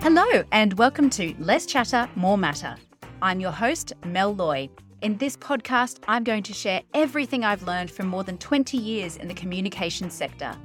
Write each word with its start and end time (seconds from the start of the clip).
Hello, 0.00 0.44
and 0.52 0.74
welcome 0.74 1.10
to 1.10 1.34
Less 1.40 1.66
Chatter, 1.66 2.08
More 2.14 2.38
Matter. 2.38 2.76
I'm 3.20 3.40
your 3.40 3.50
host, 3.50 3.92
Mel 4.04 4.32
Loy. 4.32 4.70
In 5.02 5.16
this 5.18 5.36
podcast, 5.36 5.98
I'm 6.06 6.22
going 6.22 6.44
to 6.44 6.52
share 6.54 6.82
everything 6.94 7.44
I've 7.44 7.64
learned 7.64 7.90
from 7.90 8.06
more 8.06 8.22
than 8.22 8.38
20 8.38 8.78
years 8.78 9.16
in 9.16 9.26
the 9.26 9.34
communications 9.34 10.14
sector 10.14 10.56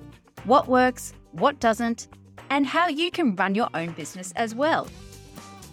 what 0.43 0.67
works, 0.67 1.13
what 1.31 1.59
doesn't, 1.59 2.09
and 2.51 2.67
how 2.67 2.87
you 2.87 3.09
can 3.09 3.35
run 3.35 3.55
your 3.55 3.69
own 3.73 3.91
business 3.93 4.33
as 4.35 4.53
well. 4.53 4.87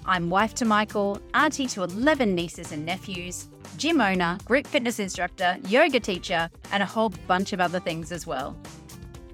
I'm 0.06 0.30
wife 0.30 0.54
to 0.54 0.64
Michael, 0.64 1.20
auntie 1.34 1.66
to 1.66 1.82
11 1.82 2.34
nieces 2.34 2.72
and 2.72 2.86
nephews, 2.86 3.48
gym 3.76 4.00
owner, 4.00 4.38
group 4.46 4.66
fitness 4.66 4.98
instructor, 4.98 5.58
yoga 5.68 6.00
teacher, 6.00 6.48
and 6.72 6.82
a 6.82 6.86
whole 6.86 7.10
bunch 7.26 7.52
of 7.52 7.60
other 7.60 7.78
things 7.78 8.10
as 8.10 8.26
well. 8.26 8.56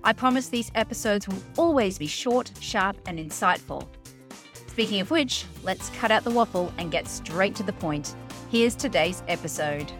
I 0.02 0.12
promise 0.12 0.48
these 0.48 0.72
episodes 0.74 1.28
will 1.28 1.42
always 1.56 1.96
be 1.96 2.06
short, 2.08 2.50
sharp, 2.60 2.96
and 3.06 3.18
insightful. 3.18 3.86
Speaking 4.76 5.00
of 5.00 5.10
which, 5.10 5.46
let's 5.62 5.88
cut 5.88 6.10
out 6.10 6.22
the 6.22 6.30
waffle 6.30 6.70
and 6.76 6.90
get 6.90 7.08
straight 7.08 7.54
to 7.54 7.62
the 7.62 7.72
point. 7.72 8.14
Here's 8.50 8.74
today's 8.74 9.22
episode. 9.26 9.90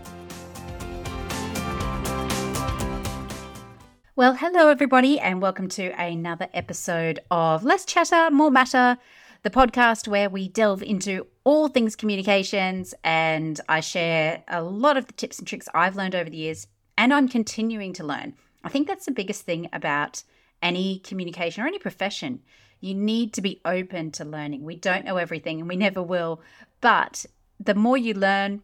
Well, 4.17 4.35
hello, 4.35 4.69
everybody, 4.69 5.19
and 5.19 5.41
welcome 5.41 5.69
to 5.71 5.99
another 5.99 6.49
episode 6.53 7.21
of 7.31 7.65
Less 7.65 7.87
Chatter, 7.87 8.31
More 8.31 8.51
Matter, 8.51 8.99
the 9.45 9.49
podcast 9.49 10.09
where 10.09 10.29
we 10.29 10.47
delve 10.47 10.83
into 10.83 11.27
all 11.45 11.69
things 11.69 11.97
communications 11.97 12.93
and 13.03 13.59
I 13.71 13.81
share 13.81 14.45
a 14.47 14.63
lot 14.63 14.99
of 14.99 15.07
the 15.07 15.15
tips 15.15 15.39
and 15.39 15.49
tricks 15.49 15.71
I've 15.73 15.97
learned 15.97 16.15
over 16.15 16.29
the 16.29 16.37
years 16.37 16.67
and 16.99 17.15
I'm 17.15 17.29
continuing 17.29 17.95
to 17.95 18.05
learn. 18.05 18.35
I 18.63 18.69
think 18.69 18.89
that's 18.89 19.07
the 19.07 19.13
biggest 19.13 19.41
thing 19.41 19.71
about 19.73 20.23
any 20.61 20.99
communication 20.99 21.65
or 21.65 21.67
any 21.67 21.79
profession. 21.79 22.43
You 22.81 22.95
need 22.95 23.33
to 23.35 23.41
be 23.41 23.61
open 23.65 24.11
to 24.13 24.25
learning. 24.25 24.65
We 24.65 24.77
don't 24.77 25.05
know 25.05 25.17
everything 25.17 25.61
and 25.61 25.69
we 25.69 25.77
never 25.77 26.03
will, 26.03 26.41
but 26.81 27.27
the 27.59 27.75
more 27.75 27.97
you 27.97 28.15
learn, 28.15 28.63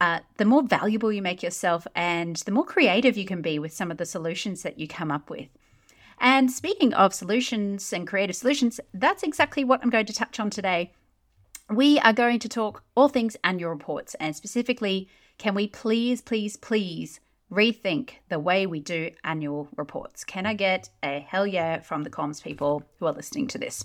uh, 0.00 0.20
the 0.38 0.44
more 0.44 0.62
valuable 0.62 1.12
you 1.12 1.20
make 1.20 1.42
yourself 1.42 1.86
and 1.94 2.36
the 2.36 2.52
more 2.52 2.64
creative 2.64 3.16
you 3.16 3.26
can 3.26 3.42
be 3.42 3.58
with 3.58 3.72
some 3.72 3.90
of 3.90 3.98
the 3.98 4.06
solutions 4.06 4.62
that 4.62 4.78
you 4.78 4.88
come 4.88 5.10
up 5.10 5.28
with. 5.28 5.48
And 6.18 6.50
speaking 6.50 6.92
of 6.94 7.14
solutions 7.14 7.92
and 7.92 8.06
creative 8.06 8.36
solutions, 8.36 8.80
that's 8.92 9.22
exactly 9.22 9.64
what 9.64 9.80
I'm 9.82 9.90
going 9.90 10.06
to 10.06 10.12
touch 10.12 10.40
on 10.40 10.50
today. 10.50 10.92
We 11.68 11.98
are 12.00 12.12
going 12.12 12.38
to 12.40 12.48
talk 12.48 12.82
all 12.94 13.08
things 13.08 13.36
annual 13.44 13.70
reports 13.70 14.14
and 14.18 14.34
specifically, 14.34 15.08
can 15.38 15.54
we 15.54 15.66
please, 15.66 16.20
please, 16.20 16.56
please 16.56 17.20
rethink 17.50 18.10
the 18.28 18.38
way 18.38 18.66
we 18.66 18.80
do 18.80 19.10
annual 19.24 19.68
reports? 19.76 20.24
Can 20.24 20.46
I 20.46 20.54
get 20.54 20.88
a 21.02 21.20
hell 21.20 21.46
yeah 21.46 21.80
from 21.80 22.02
the 22.02 22.10
comms 22.10 22.42
people 22.42 22.82
who 22.98 23.06
are 23.06 23.12
listening 23.12 23.48
to 23.48 23.58
this? 23.58 23.84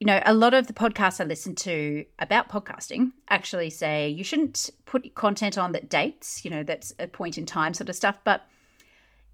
you 0.00 0.06
know, 0.06 0.22
a 0.24 0.34
lot 0.34 0.54
of 0.54 0.68
the 0.68 0.72
podcasts 0.72 1.20
I 1.20 1.24
listen 1.24 1.54
to 1.56 2.04
about 2.18 2.48
podcasting 2.48 3.12
actually 3.28 3.70
say 3.70 4.08
you 4.08 4.22
shouldn't 4.22 4.70
put 4.86 5.14
content 5.14 5.58
on 5.58 5.72
that 5.72 5.90
dates, 5.90 6.44
you 6.44 6.50
know, 6.50 6.62
that's 6.62 6.92
a 7.00 7.08
point 7.08 7.36
in 7.36 7.46
time 7.46 7.74
sort 7.74 7.88
of 7.88 7.96
stuff. 7.96 8.18
But 8.22 8.46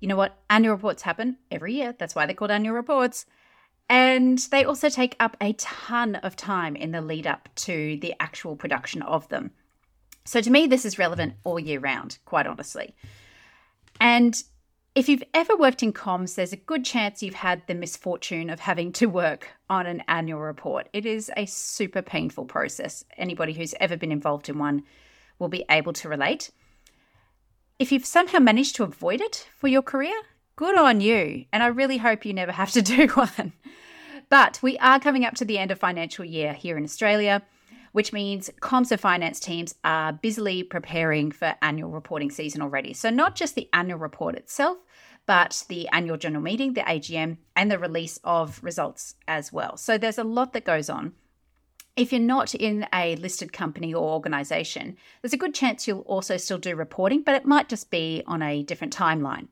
you 0.01 0.09
know 0.09 0.17
what? 0.17 0.39
Annual 0.49 0.75
reports 0.75 1.03
happen 1.03 1.37
every 1.51 1.75
year. 1.75 1.95
That's 1.99 2.15
why 2.15 2.25
they're 2.25 2.35
called 2.35 2.51
annual 2.51 2.75
reports. 2.75 3.27
And 3.91 4.39
they 4.51 4.65
also 4.65 4.89
take 4.89 5.15
up 5.21 5.37
a 5.39 5.53
ton 5.55 6.15
of 6.17 6.35
time 6.35 6.77
in 6.77 6.93
the 6.93 7.03
lead 7.03 7.27
up 7.27 7.51
to 7.57 7.99
the 8.01 8.15
actual 8.19 8.57
production 8.57 9.03
of 9.03 9.29
them. 9.29 9.51
So 10.25 10.41
to 10.41 10.51
me, 10.51 10.67
this 10.67 10.85
is 10.85 10.99
relevant 10.99 11.35
all 11.45 11.59
year 11.59 11.81
round, 11.81 12.19
quite 12.25 12.47
honestly. 12.47 12.95
And 14.01 14.35
if 14.95 15.09
you've 15.09 15.25
ever 15.35 15.57
worked 15.57 15.83
in 15.83 15.93
comms, 15.93 16.35
there's 16.35 16.53
a 16.53 16.57
good 16.57 16.85
chance 16.85 17.23
you've 17.23 17.35
had 17.35 17.67
the 17.67 17.75
misfortune 17.75 18.49
of 18.49 18.61
having 18.61 18.93
to 18.93 19.07
work 19.07 19.49
on 19.69 19.87
an 19.87 20.03
annual 20.09 20.41
report. 20.41 20.89
It 20.93 21.05
is 21.05 21.31
a 21.37 21.47
super 21.47 22.01
painful 22.01 22.45
process. 22.45 23.05
Anybody 23.17 23.53
who's 23.53 23.75
ever 23.81 23.97
been 23.97 24.13
involved 24.13 24.49
in 24.49 24.59
one 24.59 24.85
will 25.39 25.49
be 25.49 25.65
able 25.69 25.93
to 25.95 26.09
relate. 26.09 26.53
If 27.79 27.91
you've 27.91 28.07
somehow 28.07 28.39
managed 28.39 28.77
to 28.77 28.85
avoid 28.85 29.21
it 29.21 29.49
for 29.59 29.67
your 29.67 29.83
career, 29.83 30.15
good 30.55 30.79
on 30.79 31.01
you. 31.01 31.47
And 31.53 31.63
I 31.63 31.67
really 31.67 31.99
hope 31.99 32.25
you 32.25 32.33
never 32.33 32.53
have 32.53 32.71
to 32.73 32.83
do 32.97 33.09
one. 33.09 33.53
But 34.31 34.61
we 34.63 34.79
are 34.79 35.01
coming 35.01 35.25
up 35.25 35.35
to 35.35 35.45
the 35.45 35.59
end 35.59 35.71
of 35.71 35.79
financial 35.79 36.25
year 36.25 36.55
here 36.55 36.79
in 36.79 36.85
Australia 36.85 37.43
which 37.95 38.13
means 38.13 38.51
comms 38.61 38.91
and 38.91 39.01
finance 39.01 39.39
teams 39.39 39.77
are 39.85 40.13
busily 40.13 40.65
preparing 40.65 41.31
for 41.31 41.55
annual 41.63 41.93
reporting 41.93 42.29
season 42.29 42.61
already. 42.61 42.93
So, 42.93 43.09
not 43.09 43.37
just 43.37 43.55
the 43.55 43.69
annual 43.73 44.01
report 44.01 44.35
itself, 44.35 44.79
but 45.27 45.63
the 45.69 45.87
annual 45.93 46.17
general 46.17 46.43
meeting, 46.43 46.75
the 46.75 46.81
AGM, 46.81 47.37
and 47.55 47.71
the 47.71 47.79
release 47.79 48.19
of 48.25 48.59
results 48.65 49.15
as 49.29 49.53
well. 49.53 49.77
So, 49.77 49.97
there's 49.97 50.19
a 50.19 50.25
lot 50.25 50.55
that 50.55 50.65
goes 50.65 50.91
on. 50.91 51.13
If 51.95 52.11
you're 52.11 52.21
not 52.21 52.53
in 52.53 52.85
a 52.93 53.15
listed 53.15 53.53
company 53.53 53.95
or 53.95 54.13
organization, 54.13 54.97
there's 55.23 55.33
a 55.33 55.37
good 55.37 55.55
chance 55.55 55.87
you'll 55.87 56.01
also 56.01 56.37
still 56.37 56.59
do 56.59 56.75
reporting, 56.75 57.23
but 57.23 57.37
it 57.37 57.47
might 57.47 57.69
just 57.69 57.93
be 57.93 58.25
on 58.27 58.43
a 58.43 58.65
different 58.65 58.93
timeline. 58.97 59.47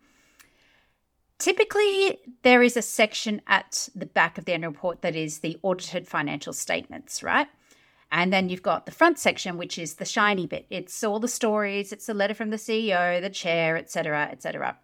Typically, 1.38 2.18
there 2.42 2.60
is 2.60 2.76
a 2.76 2.82
section 2.82 3.40
at 3.46 3.88
the 3.94 4.06
back 4.06 4.36
of 4.36 4.46
the 4.46 4.52
annual 4.52 4.72
report 4.72 5.02
that 5.02 5.14
is 5.14 5.38
the 5.38 5.60
audited 5.62 6.08
financial 6.08 6.52
statements, 6.52 7.22
right? 7.22 7.46
And 8.14 8.30
then 8.30 8.50
you've 8.50 8.62
got 8.62 8.84
the 8.84 8.92
front 8.92 9.18
section, 9.18 9.56
which 9.56 9.78
is 9.78 9.94
the 9.94 10.04
shiny 10.04 10.46
bit. 10.46 10.66
It's 10.68 11.02
all 11.02 11.18
the 11.18 11.28
stories, 11.28 11.92
it's 11.92 12.10
a 12.10 12.14
letter 12.14 12.34
from 12.34 12.50
the 12.50 12.58
CEO, 12.58 13.18
the 13.22 13.30
chair, 13.30 13.78
etc., 13.78 14.28
etc. 14.30 14.76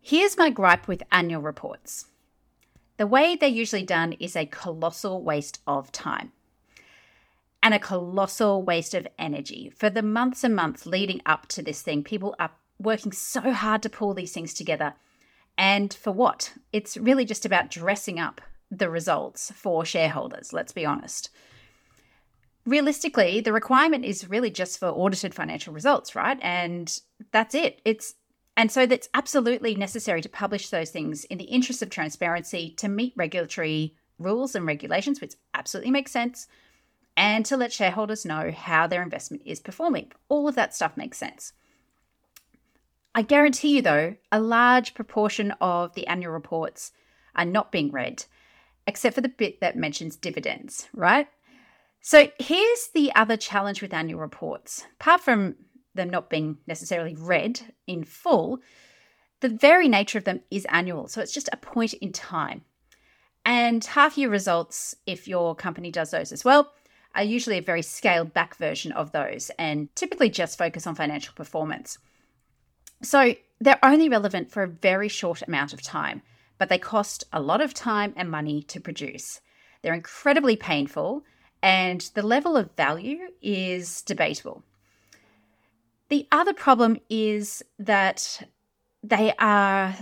Here's 0.00 0.38
my 0.38 0.48
gripe 0.48 0.88
with 0.88 1.02
annual 1.12 1.42
reports. 1.42 2.06
The 2.96 3.06
way 3.06 3.36
they're 3.36 3.50
usually 3.50 3.82
done 3.82 4.14
is 4.14 4.34
a 4.34 4.46
colossal 4.46 5.22
waste 5.22 5.60
of 5.66 5.92
time 5.92 6.32
and 7.62 7.74
a 7.74 7.78
colossal 7.78 8.62
waste 8.62 8.94
of 8.94 9.06
energy. 9.18 9.70
For 9.76 9.90
the 9.90 10.02
months 10.02 10.44
and 10.44 10.56
months 10.56 10.86
leading 10.86 11.20
up 11.26 11.46
to 11.48 11.62
this 11.62 11.82
thing, 11.82 12.02
people 12.02 12.34
are 12.38 12.52
working 12.78 13.12
so 13.12 13.52
hard 13.52 13.82
to 13.82 13.90
pull 13.90 14.14
these 14.14 14.32
things 14.32 14.54
together. 14.54 14.94
And 15.58 15.92
for 15.92 16.12
what? 16.12 16.54
It's 16.72 16.96
really 16.96 17.26
just 17.26 17.44
about 17.44 17.70
dressing 17.70 18.18
up 18.18 18.40
the 18.70 18.88
results 18.88 19.52
for 19.54 19.84
shareholders, 19.84 20.54
let's 20.54 20.72
be 20.72 20.86
honest 20.86 21.28
realistically, 22.66 23.40
the 23.40 23.52
requirement 23.52 24.04
is 24.04 24.28
really 24.28 24.50
just 24.50 24.78
for 24.78 24.88
audited 24.88 25.34
financial 25.34 25.72
results, 25.72 26.14
right? 26.14 26.38
And 26.42 27.00
that's 27.32 27.54
it. 27.54 27.80
It's 27.84 28.14
and 28.58 28.72
so 28.72 28.86
that's 28.86 29.08
absolutely 29.12 29.74
necessary 29.74 30.22
to 30.22 30.30
publish 30.30 30.70
those 30.70 30.90
things 30.90 31.24
in 31.24 31.36
the 31.36 31.44
interest 31.44 31.82
of 31.82 31.90
transparency 31.90 32.70
to 32.78 32.88
meet 32.88 33.12
regulatory 33.14 33.94
rules 34.18 34.54
and 34.54 34.66
regulations, 34.66 35.20
which 35.20 35.34
absolutely 35.52 35.90
makes 35.90 36.10
sense, 36.10 36.48
and 37.18 37.44
to 37.44 37.56
let 37.56 37.72
shareholders 37.72 38.24
know 38.24 38.50
how 38.50 38.86
their 38.86 39.02
investment 39.02 39.42
is 39.44 39.60
performing. 39.60 40.10
All 40.30 40.48
of 40.48 40.54
that 40.54 40.74
stuff 40.74 40.96
makes 40.96 41.18
sense. 41.18 41.52
I 43.14 43.22
guarantee 43.22 43.76
you, 43.76 43.82
though, 43.82 44.16
a 44.32 44.40
large 44.40 44.94
proportion 44.94 45.52
of 45.60 45.94
the 45.94 46.06
annual 46.06 46.32
reports 46.32 46.92
are 47.34 47.44
not 47.44 47.72
being 47.72 47.90
read, 47.90 48.24
except 48.86 49.14
for 49.14 49.20
the 49.20 49.28
bit 49.28 49.60
that 49.60 49.76
mentions 49.76 50.16
dividends, 50.16 50.88
right? 50.94 51.28
So 52.06 52.28
here's 52.38 52.90
the 52.94 53.12
other 53.16 53.36
challenge 53.36 53.82
with 53.82 53.92
annual 53.92 54.20
reports. 54.20 54.86
Apart 55.00 55.22
from 55.22 55.56
them 55.92 56.08
not 56.08 56.30
being 56.30 56.58
necessarily 56.68 57.16
read 57.16 57.74
in 57.88 58.04
full, 58.04 58.60
the 59.40 59.48
very 59.48 59.88
nature 59.88 60.16
of 60.16 60.22
them 60.22 60.42
is 60.48 60.64
annual. 60.66 61.08
So 61.08 61.20
it's 61.20 61.34
just 61.34 61.48
a 61.52 61.56
point 61.56 61.94
in 61.94 62.12
time. 62.12 62.62
And 63.44 63.84
half 63.84 64.16
year 64.16 64.30
results, 64.30 64.94
if 65.04 65.26
your 65.26 65.56
company 65.56 65.90
does 65.90 66.12
those 66.12 66.30
as 66.30 66.44
well, 66.44 66.72
are 67.16 67.24
usually 67.24 67.58
a 67.58 67.62
very 67.62 67.82
scaled 67.82 68.32
back 68.32 68.54
version 68.54 68.92
of 68.92 69.10
those 69.10 69.50
and 69.58 69.88
typically 69.96 70.30
just 70.30 70.56
focus 70.56 70.86
on 70.86 70.94
financial 70.94 71.34
performance. 71.34 71.98
So 73.02 73.34
they're 73.60 73.84
only 73.84 74.08
relevant 74.08 74.52
for 74.52 74.62
a 74.62 74.68
very 74.68 75.08
short 75.08 75.42
amount 75.42 75.72
of 75.72 75.82
time, 75.82 76.22
but 76.56 76.68
they 76.68 76.78
cost 76.78 77.24
a 77.32 77.42
lot 77.42 77.60
of 77.60 77.74
time 77.74 78.14
and 78.14 78.30
money 78.30 78.62
to 78.62 78.78
produce. 78.78 79.40
They're 79.82 79.92
incredibly 79.92 80.54
painful 80.54 81.24
and 81.66 82.12
the 82.14 82.22
level 82.22 82.56
of 82.56 82.70
value 82.76 83.18
is 83.42 84.00
debatable. 84.02 84.62
The 86.10 86.28
other 86.30 86.52
problem 86.52 86.98
is 87.10 87.60
that 87.80 88.40
they 89.02 89.34
are, 89.40 89.96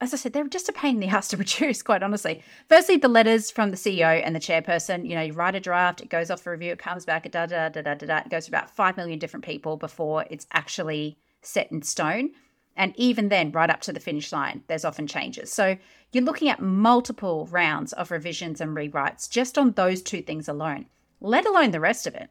as 0.00 0.14
I 0.14 0.16
said, 0.16 0.32
they're 0.32 0.48
just 0.48 0.70
a 0.70 0.72
pain 0.72 0.94
in 0.94 1.00
the 1.00 1.08
ass 1.14 1.28
to 1.28 1.36
produce, 1.36 1.82
quite 1.82 2.02
honestly. 2.02 2.42
Firstly, 2.70 2.96
the 2.96 3.08
letters 3.08 3.50
from 3.50 3.70
the 3.70 3.76
CEO 3.76 4.22
and 4.24 4.34
the 4.34 4.40
chairperson, 4.40 5.06
you 5.06 5.14
know, 5.14 5.20
you 5.20 5.34
write 5.34 5.54
a 5.54 5.60
draft, 5.60 6.00
it 6.00 6.08
goes 6.08 6.30
off 6.30 6.40
for 6.40 6.50
review, 6.50 6.72
it 6.72 6.78
comes 6.78 7.04
back, 7.04 7.30
da 7.30 7.44
da 7.44 7.68
da 7.68 7.82
da 7.82 7.92
da 7.92 8.06
da, 8.06 8.16
it 8.20 8.30
goes 8.30 8.46
to 8.46 8.50
about 8.50 8.70
5 8.70 8.96
million 8.96 9.18
different 9.18 9.44
people 9.44 9.76
before 9.76 10.24
it's 10.30 10.46
actually 10.52 11.18
set 11.42 11.70
in 11.70 11.82
stone. 11.82 12.30
And 12.74 12.94
even 12.96 13.28
then, 13.28 13.52
right 13.52 13.68
up 13.68 13.82
to 13.82 13.92
the 13.92 14.00
finish 14.00 14.32
line, 14.32 14.62
there's 14.66 14.86
often 14.86 15.06
changes. 15.06 15.52
So 15.52 15.76
you're 16.10 16.24
looking 16.24 16.48
at 16.48 16.62
multiple 16.62 17.48
rounds 17.50 17.92
of 17.92 18.10
revisions 18.10 18.62
and 18.62 18.74
rewrites 18.74 19.28
just 19.28 19.58
on 19.58 19.72
those 19.72 20.00
two 20.00 20.22
things 20.22 20.48
alone 20.48 20.86
let 21.22 21.46
alone 21.46 21.70
the 21.70 21.80
rest 21.80 22.06
of 22.06 22.14
it. 22.14 22.28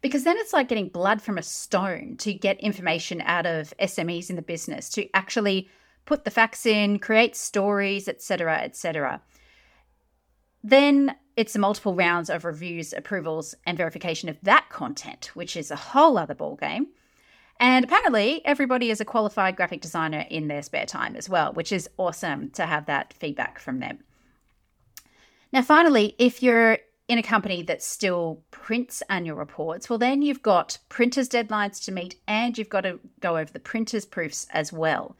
Because 0.00 0.24
then 0.24 0.36
it's 0.38 0.52
like 0.52 0.68
getting 0.68 0.88
blood 0.88 1.22
from 1.22 1.38
a 1.38 1.42
stone 1.42 2.16
to 2.18 2.34
get 2.34 2.60
information 2.60 3.22
out 3.22 3.46
of 3.46 3.72
SMEs 3.80 4.30
in 4.30 4.36
the 4.36 4.42
business 4.42 4.90
to 4.90 5.08
actually 5.14 5.68
put 6.04 6.24
the 6.24 6.30
facts 6.30 6.66
in, 6.66 6.98
create 6.98 7.34
stories, 7.34 8.08
etc., 8.08 8.58
etc. 8.58 9.22
Then 10.62 11.16
it's 11.36 11.56
multiple 11.56 11.94
rounds 11.94 12.30
of 12.30 12.44
reviews, 12.44 12.92
approvals, 12.92 13.54
and 13.66 13.76
verification 13.76 14.28
of 14.28 14.36
that 14.42 14.68
content, 14.68 15.30
which 15.34 15.56
is 15.56 15.70
a 15.70 15.76
whole 15.76 16.16
other 16.18 16.34
ballgame. 16.34 16.86
And 17.58 17.84
apparently, 17.84 18.44
everybody 18.44 18.90
is 18.90 19.00
a 19.00 19.04
qualified 19.04 19.56
graphic 19.56 19.80
designer 19.80 20.26
in 20.28 20.48
their 20.48 20.62
spare 20.62 20.86
time 20.86 21.16
as 21.16 21.28
well, 21.28 21.52
which 21.52 21.72
is 21.72 21.88
awesome 21.96 22.50
to 22.50 22.66
have 22.66 22.86
that 22.86 23.14
feedback 23.14 23.58
from 23.58 23.80
them. 23.80 24.00
Now, 25.52 25.62
finally, 25.62 26.14
if 26.18 26.42
you're 26.42 26.78
in 27.08 27.18
a 27.18 27.22
company 27.22 27.62
that 27.62 27.82
still 27.82 28.42
prints 28.50 29.02
annual 29.10 29.36
reports, 29.36 29.90
well, 29.90 29.98
then 29.98 30.22
you've 30.22 30.42
got 30.42 30.78
printers' 30.88 31.28
deadlines 31.28 31.84
to 31.84 31.92
meet 31.92 32.16
and 32.26 32.56
you've 32.56 32.70
got 32.70 32.82
to 32.82 32.98
go 33.20 33.36
over 33.36 33.52
the 33.52 33.60
printers' 33.60 34.06
proofs 34.06 34.46
as 34.50 34.72
well. 34.72 35.16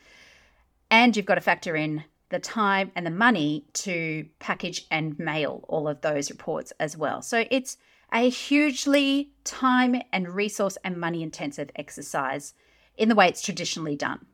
And 0.91 1.17
you've 1.17 1.27
got 1.27 1.35
to 1.35 1.41
factor 1.41 1.77
in 1.77 2.05
the 2.31 2.39
time 2.39 2.91
and 2.97 3.07
the 3.07 3.11
money 3.11 3.67
to 3.75 4.27
package 4.39 4.87
and 4.91 5.19
mail 5.19 5.65
all 5.69 5.87
of 5.87 6.01
those 6.01 6.31
reports 6.31 6.73
as 6.81 6.97
well. 6.97 7.21
So 7.21 7.45
it's 7.51 7.77
a 8.13 8.31
hugely 8.31 9.33
time 9.45 10.01
and 10.13 10.29
resource 10.29 10.79
and 10.85 10.97
money 10.97 11.23
intensive 11.23 11.71
exercise 11.77 12.55
in 12.97 13.09
the 13.09 13.15
way 13.15 13.29
it's 13.29 13.43
traditionally 13.43 13.97
done. 13.97 14.25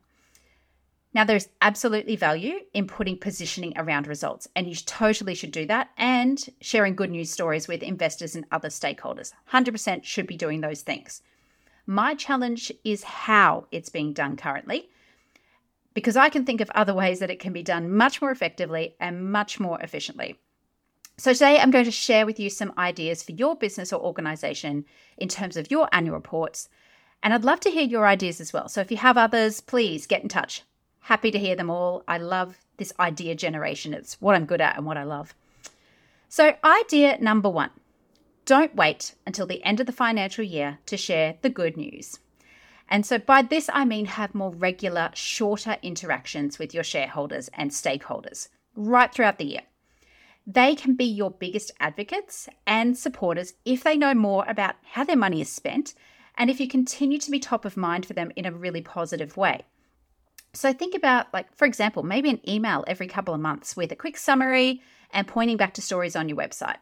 Now, 1.13 1.25
there's 1.25 1.49
absolutely 1.61 2.15
value 2.15 2.59
in 2.73 2.87
putting 2.87 3.17
positioning 3.17 3.73
around 3.75 4.07
results, 4.07 4.47
and 4.55 4.65
you 4.65 4.75
totally 4.75 5.35
should 5.35 5.51
do 5.51 5.65
that 5.65 5.89
and 5.97 6.41
sharing 6.61 6.95
good 6.95 7.11
news 7.11 7.29
stories 7.29 7.67
with 7.67 7.83
investors 7.83 8.33
and 8.33 8.45
other 8.49 8.69
stakeholders. 8.69 9.33
100% 9.51 10.05
should 10.05 10.25
be 10.25 10.37
doing 10.37 10.61
those 10.61 10.81
things. 10.81 11.21
My 11.85 12.15
challenge 12.15 12.71
is 12.85 13.03
how 13.03 13.65
it's 13.71 13.89
being 13.89 14.13
done 14.13 14.37
currently, 14.37 14.89
because 15.93 16.15
I 16.15 16.29
can 16.29 16.45
think 16.45 16.61
of 16.61 16.69
other 16.69 16.93
ways 16.93 17.19
that 17.19 17.29
it 17.29 17.39
can 17.39 17.51
be 17.51 17.63
done 17.63 17.93
much 17.93 18.21
more 18.21 18.31
effectively 18.31 18.95
and 18.97 19.29
much 19.29 19.59
more 19.59 19.81
efficiently. 19.81 20.39
So, 21.17 21.33
today 21.33 21.59
I'm 21.59 21.71
going 21.71 21.85
to 21.85 21.91
share 21.91 22.25
with 22.25 22.39
you 22.39 22.49
some 22.49 22.73
ideas 22.77 23.21
for 23.21 23.33
your 23.33 23.57
business 23.57 23.91
or 23.91 24.01
organization 24.01 24.85
in 25.17 25.27
terms 25.27 25.57
of 25.57 25.69
your 25.69 25.89
annual 25.91 26.15
reports. 26.15 26.69
And 27.21 27.33
I'd 27.33 27.43
love 27.43 27.59
to 27.59 27.69
hear 27.69 27.83
your 27.83 28.07
ideas 28.07 28.39
as 28.39 28.53
well. 28.53 28.69
So, 28.69 28.79
if 28.79 28.89
you 28.89 28.97
have 28.97 29.17
others, 29.17 29.59
please 29.59 30.07
get 30.07 30.23
in 30.23 30.29
touch. 30.29 30.63
Happy 31.01 31.31
to 31.31 31.39
hear 31.39 31.55
them 31.55 31.69
all. 31.69 32.03
I 32.07 32.17
love 32.17 32.57
this 32.77 32.93
idea 32.99 33.35
generation. 33.35 33.93
It's 33.93 34.19
what 34.21 34.35
I'm 34.35 34.45
good 34.45 34.61
at 34.61 34.77
and 34.77 34.85
what 34.85 34.97
I 34.97 35.03
love. 35.03 35.33
So, 36.29 36.55
idea 36.63 37.17
number 37.19 37.49
one 37.49 37.71
don't 38.45 38.75
wait 38.75 39.15
until 39.25 39.45
the 39.45 39.63
end 39.63 39.79
of 39.79 39.85
the 39.85 39.91
financial 39.91 40.43
year 40.43 40.79
to 40.85 40.97
share 40.97 41.35
the 41.41 41.49
good 41.49 41.77
news. 41.77 42.19
And 42.87 43.05
so, 43.05 43.17
by 43.17 43.41
this, 43.41 43.69
I 43.73 43.85
mean 43.85 44.05
have 44.05 44.35
more 44.35 44.51
regular, 44.51 45.11
shorter 45.13 45.77
interactions 45.81 46.59
with 46.59 46.73
your 46.73 46.83
shareholders 46.83 47.49
and 47.53 47.71
stakeholders 47.71 48.49
right 48.75 49.13
throughout 49.13 49.37
the 49.37 49.45
year. 49.45 49.61
They 50.45 50.75
can 50.75 50.95
be 50.95 51.05
your 51.05 51.31
biggest 51.31 51.71
advocates 51.79 52.49
and 52.65 52.97
supporters 52.97 53.53
if 53.63 53.83
they 53.83 53.97
know 53.97 54.13
more 54.13 54.43
about 54.47 54.75
how 54.91 55.03
their 55.03 55.15
money 55.15 55.41
is 55.41 55.51
spent 55.51 55.93
and 56.37 56.49
if 56.49 56.59
you 56.59 56.67
continue 56.67 57.19
to 57.19 57.31
be 57.31 57.39
top 57.39 57.65
of 57.65 57.77
mind 57.77 58.05
for 58.05 58.13
them 58.13 58.31
in 58.35 58.45
a 58.45 58.51
really 58.51 58.81
positive 58.81 59.37
way. 59.37 59.61
So 60.53 60.73
think 60.73 60.95
about, 60.95 61.33
like, 61.33 61.53
for 61.55 61.65
example, 61.65 62.03
maybe 62.03 62.29
an 62.29 62.49
email 62.49 62.83
every 62.85 63.07
couple 63.07 63.33
of 63.33 63.39
months 63.39 63.77
with 63.77 63.91
a 63.91 63.95
quick 63.95 64.17
summary 64.17 64.81
and 65.11 65.27
pointing 65.27 65.57
back 65.57 65.73
to 65.75 65.81
stories 65.81 66.15
on 66.15 66.27
your 66.27 66.37
website, 66.37 66.77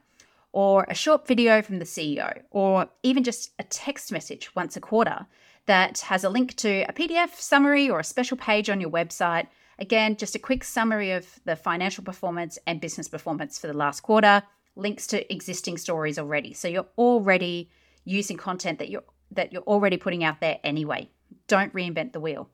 or 0.52 0.86
a 0.90 0.96
short 0.96 1.28
video 1.28 1.62
from 1.62 1.80
the 1.80 1.86
CEO, 1.86 2.42
or 2.50 2.90
even 3.04 3.24
just 3.24 3.52
a 3.60 3.64
text 3.64 4.12
message 4.12 4.56
once 4.56 4.76
a 4.76 4.82
quarter 4.82 5.28
that 5.68 6.00
has 6.00 6.24
a 6.24 6.30
link 6.30 6.56
to 6.56 6.82
a 6.90 6.94
PDF 6.94 7.36
summary 7.36 7.90
or 7.90 8.00
a 8.00 8.04
special 8.04 8.38
page 8.38 8.70
on 8.72 8.82
your 8.82 8.90
website. 8.90 9.48
Again, 9.78 10.16
just 10.16 10.36
a 10.36 10.40
quick 10.40 10.64
summary 10.64 11.12
of 11.12 11.40
the 11.46 11.56
financial 11.56 12.04
performance 12.04 12.58
and 12.66 12.82
business 12.82 13.08
performance 13.08 13.60
for 13.60 13.68
the 13.68 13.74
last 13.74 14.02
quarter, 14.02 14.42
links 14.76 15.06
to 15.08 15.32
existing 15.32 15.78
stories 15.78 16.18
already. 16.18 16.54
So 16.54 16.68
you're 16.68 16.88
already 16.98 17.70
using 18.04 18.38
content 18.38 18.80
that 18.80 18.90
you're 18.90 19.04
that 19.32 19.54
you're 19.54 19.62
already 19.62 19.98
putting 19.98 20.24
out 20.24 20.42
there 20.42 20.60
anyway. 20.64 21.08
Don't 21.48 21.72
reinvent 21.74 22.14
the 22.14 22.20
wheel. 22.20 22.50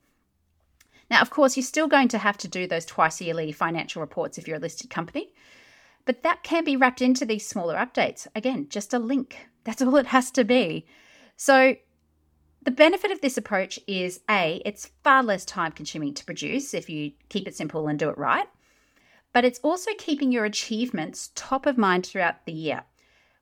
Now, 1.09 1.21
of 1.21 1.29
course, 1.29 1.55
you're 1.55 1.63
still 1.63 1.87
going 1.87 2.07
to 2.09 2.17
have 2.17 2.37
to 2.39 2.47
do 2.47 2.67
those 2.67 2.85
twice 2.85 3.21
yearly 3.21 3.51
financial 3.51 4.01
reports 4.01 4.37
if 4.37 4.47
you're 4.47 4.57
a 4.57 4.61
listed 4.61 4.89
company, 4.89 5.33
but 6.05 6.23
that 6.23 6.43
can 6.43 6.63
be 6.63 6.77
wrapped 6.77 7.01
into 7.01 7.25
these 7.25 7.47
smaller 7.47 7.75
updates. 7.75 8.27
Again, 8.35 8.67
just 8.69 8.93
a 8.93 8.99
link. 8.99 9.47
That's 9.63 9.81
all 9.81 9.95
it 9.97 10.07
has 10.07 10.31
to 10.31 10.43
be. 10.43 10.85
So, 11.37 11.75
the 12.63 12.71
benefit 12.71 13.11
of 13.11 13.21
this 13.21 13.37
approach 13.37 13.79
is 13.85 14.21
A, 14.27 14.59
it's 14.65 14.91
far 15.03 15.21
less 15.21 15.45
time 15.45 15.71
consuming 15.71 16.15
to 16.15 16.25
produce 16.25 16.73
if 16.73 16.89
you 16.89 17.11
keep 17.29 17.47
it 17.47 17.55
simple 17.55 17.87
and 17.87 17.99
do 17.99 18.09
it 18.09 18.17
right, 18.17 18.47
but 19.33 19.45
it's 19.45 19.59
also 19.59 19.91
keeping 19.99 20.31
your 20.31 20.45
achievements 20.45 21.29
top 21.35 21.67
of 21.67 21.77
mind 21.77 22.07
throughout 22.07 22.45
the 22.47 22.51
year, 22.51 22.83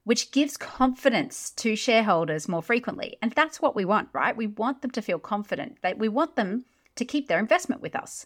which 0.03 0.31
gives 0.31 0.57
confidence 0.57 1.51
to 1.51 1.77
shareholders 1.77 2.49
more 2.49 2.61
frequently. 2.61 3.15
And 3.21 3.31
that's 3.31 3.61
what 3.61 3.77
we 3.77 3.85
want, 3.85 4.09
right? 4.11 4.35
We 4.35 4.47
want 4.47 4.81
them 4.81 4.91
to 4.91 5.01
feel 5.01 5.19
confident. 5.19 5.77
That 5.83 5.97
we 5.97 6.09
want 6.09 6.35
them 6.35 6.65
to 6.95 7.05
keep 7.05 7.27
their 7.27 7.39
investment 7.39 7.81
with 7.81 7.95
us. 7.95 8.25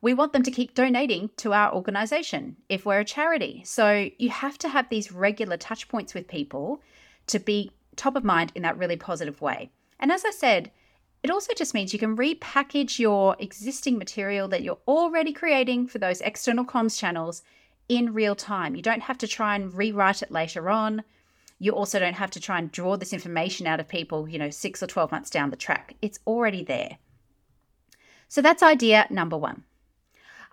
We 0.00 0.14
want 0.14 0.32
them 0.32 0.44
to 0.44 0.50
keep 0.50 0.74
donating 0.74 1.30
to 1.38 1.52
our 1.52 1.72
organization 1.72 2.56
if 2.68 2.86
we're 2.86 3.00
a 3.00 3.04
charity. 3.04 3.62
So 3.64 4.10
you 4.18 4.30
have 4.30 4.56
to 4.58 4.68
have 4.68 4.88
these 4.88 5.10
regular 5.10 5.56
touch 5.56 5.88
points 5.88 6.14
with 6.14 6.28
people 6.28 6.80
to 7.26 7.38
be 7.40 7.72
top 7.96 8.14
of 8.14 8.24
mind 8.24 8.52
in 8.54 8.62
that 8.62 8.78
really 8.78 8.96
positive 8.96 9.40
way. 9.40 9.70
And 9.98 10.12
as 10.12 10.24
I 10.24 10.30
said, 10.30 10.70
it 11.22 11.30
also 11.30 11.52
just 11.54 11.74
means 11.74 11.92
you 11.92 11.98
can 11.98 12.16
repackage 12.16 13.00
your 13.00 13.34
existing 13.40 13.98
material 13.98 14.46
that 14.48 14.62
you're 14.62 14.78
already 14.86 15.32
creating 15.32 15.88
for 15.88 15.98
those 15.98 16.20
external 16.20 16.64
comms 16.64 16.96
channels 16.96 17.42
in 17.88 18.14
real 18.14 18.36
time. 18.36 18.76
You 18.76 18.82
don't 18.82 19.02
have 19.02 19.18
to 19.18 19.26
try 19.26 19.56
and 19.56 19.74
rewrite 19.74 20.22
it 20.22 20.30
later 20.30 20.70
on. 20.70 21.02
You 21.58 21.72
also 21.72 21.98
don't 21.98 22.14
have 22.14 22.30
to 22.32 22.40
try 22.40 22.58
and 22.58 22.70
draw 22.70 22.96
this 22.96 23.12
information 23.12 23.66
out 23.66 23.80
of 23.80 23.88
people, 23.88 24.28
you 24.28 24.38
know, 24.38 24.50
six 24.50 24.80
or 24.80 24.86
12 24.86 25.10
months 25.10 25.30
down 25.30 25.50
the 25.50 25.56
track. 25.56 25.96
It's 26.00 26.20
already 26.24 26.62
there. 26.62 26.98
So 28.28 28.42
that's 28.42 28.62
idea 28.62 29.06
number 29.10 29.36
one. 29.36 29.64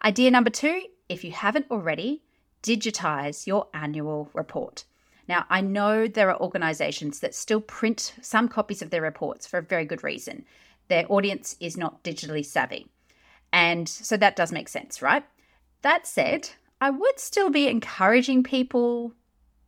Idea 0.03 0.31
number 0.31 0.49
two 0.49 0.83
if 1.07 1.23
you 1.23 1.31
haven't 1.31 1.69
already, 1.69 2.23
digitize 2.63 3.45
your 3.45 3.67
annual 3.73 4.29
report. 4.33 4.85
Now, 5.27 5.45
I 5.49 5.61
know 5.61 6.07
there 6.07 6.29
are 6.29 6.39
organizations 6.41 7.19
that 7.19 7.35
still 7.35 7.61
print 7.61 8.15
some 8.21 8.47
copies 8.47 8.81
of 8.81 8.89
their 8.89 9.01
reports 9.01 9.45
for 9.45 9.57
a 9.57 9.63
very 9.63 9.85
good 9.85 10.03
reason. 10.03 10.45
Their 10.87 11.05
audience 11.11 11.55
is 11.59 11.77
not 11.77 12.03
digitally 12.03 12.45
savvy. 12.45 12.87
And 13.51 13.87
so 13.87 14.17
that 14.17 14.35
does 14.35 14.51
make 14.51 14.67
sense, 14.67 15.01
right? 15.01 15.23
That 15.81 16.05
said, 16.05 16.49
I 16.81 16.89
would 16.89 17.19
still 17.19 17.49
be 17.49 17.67
encouraging 17.67 18.43
people 18.43 19.13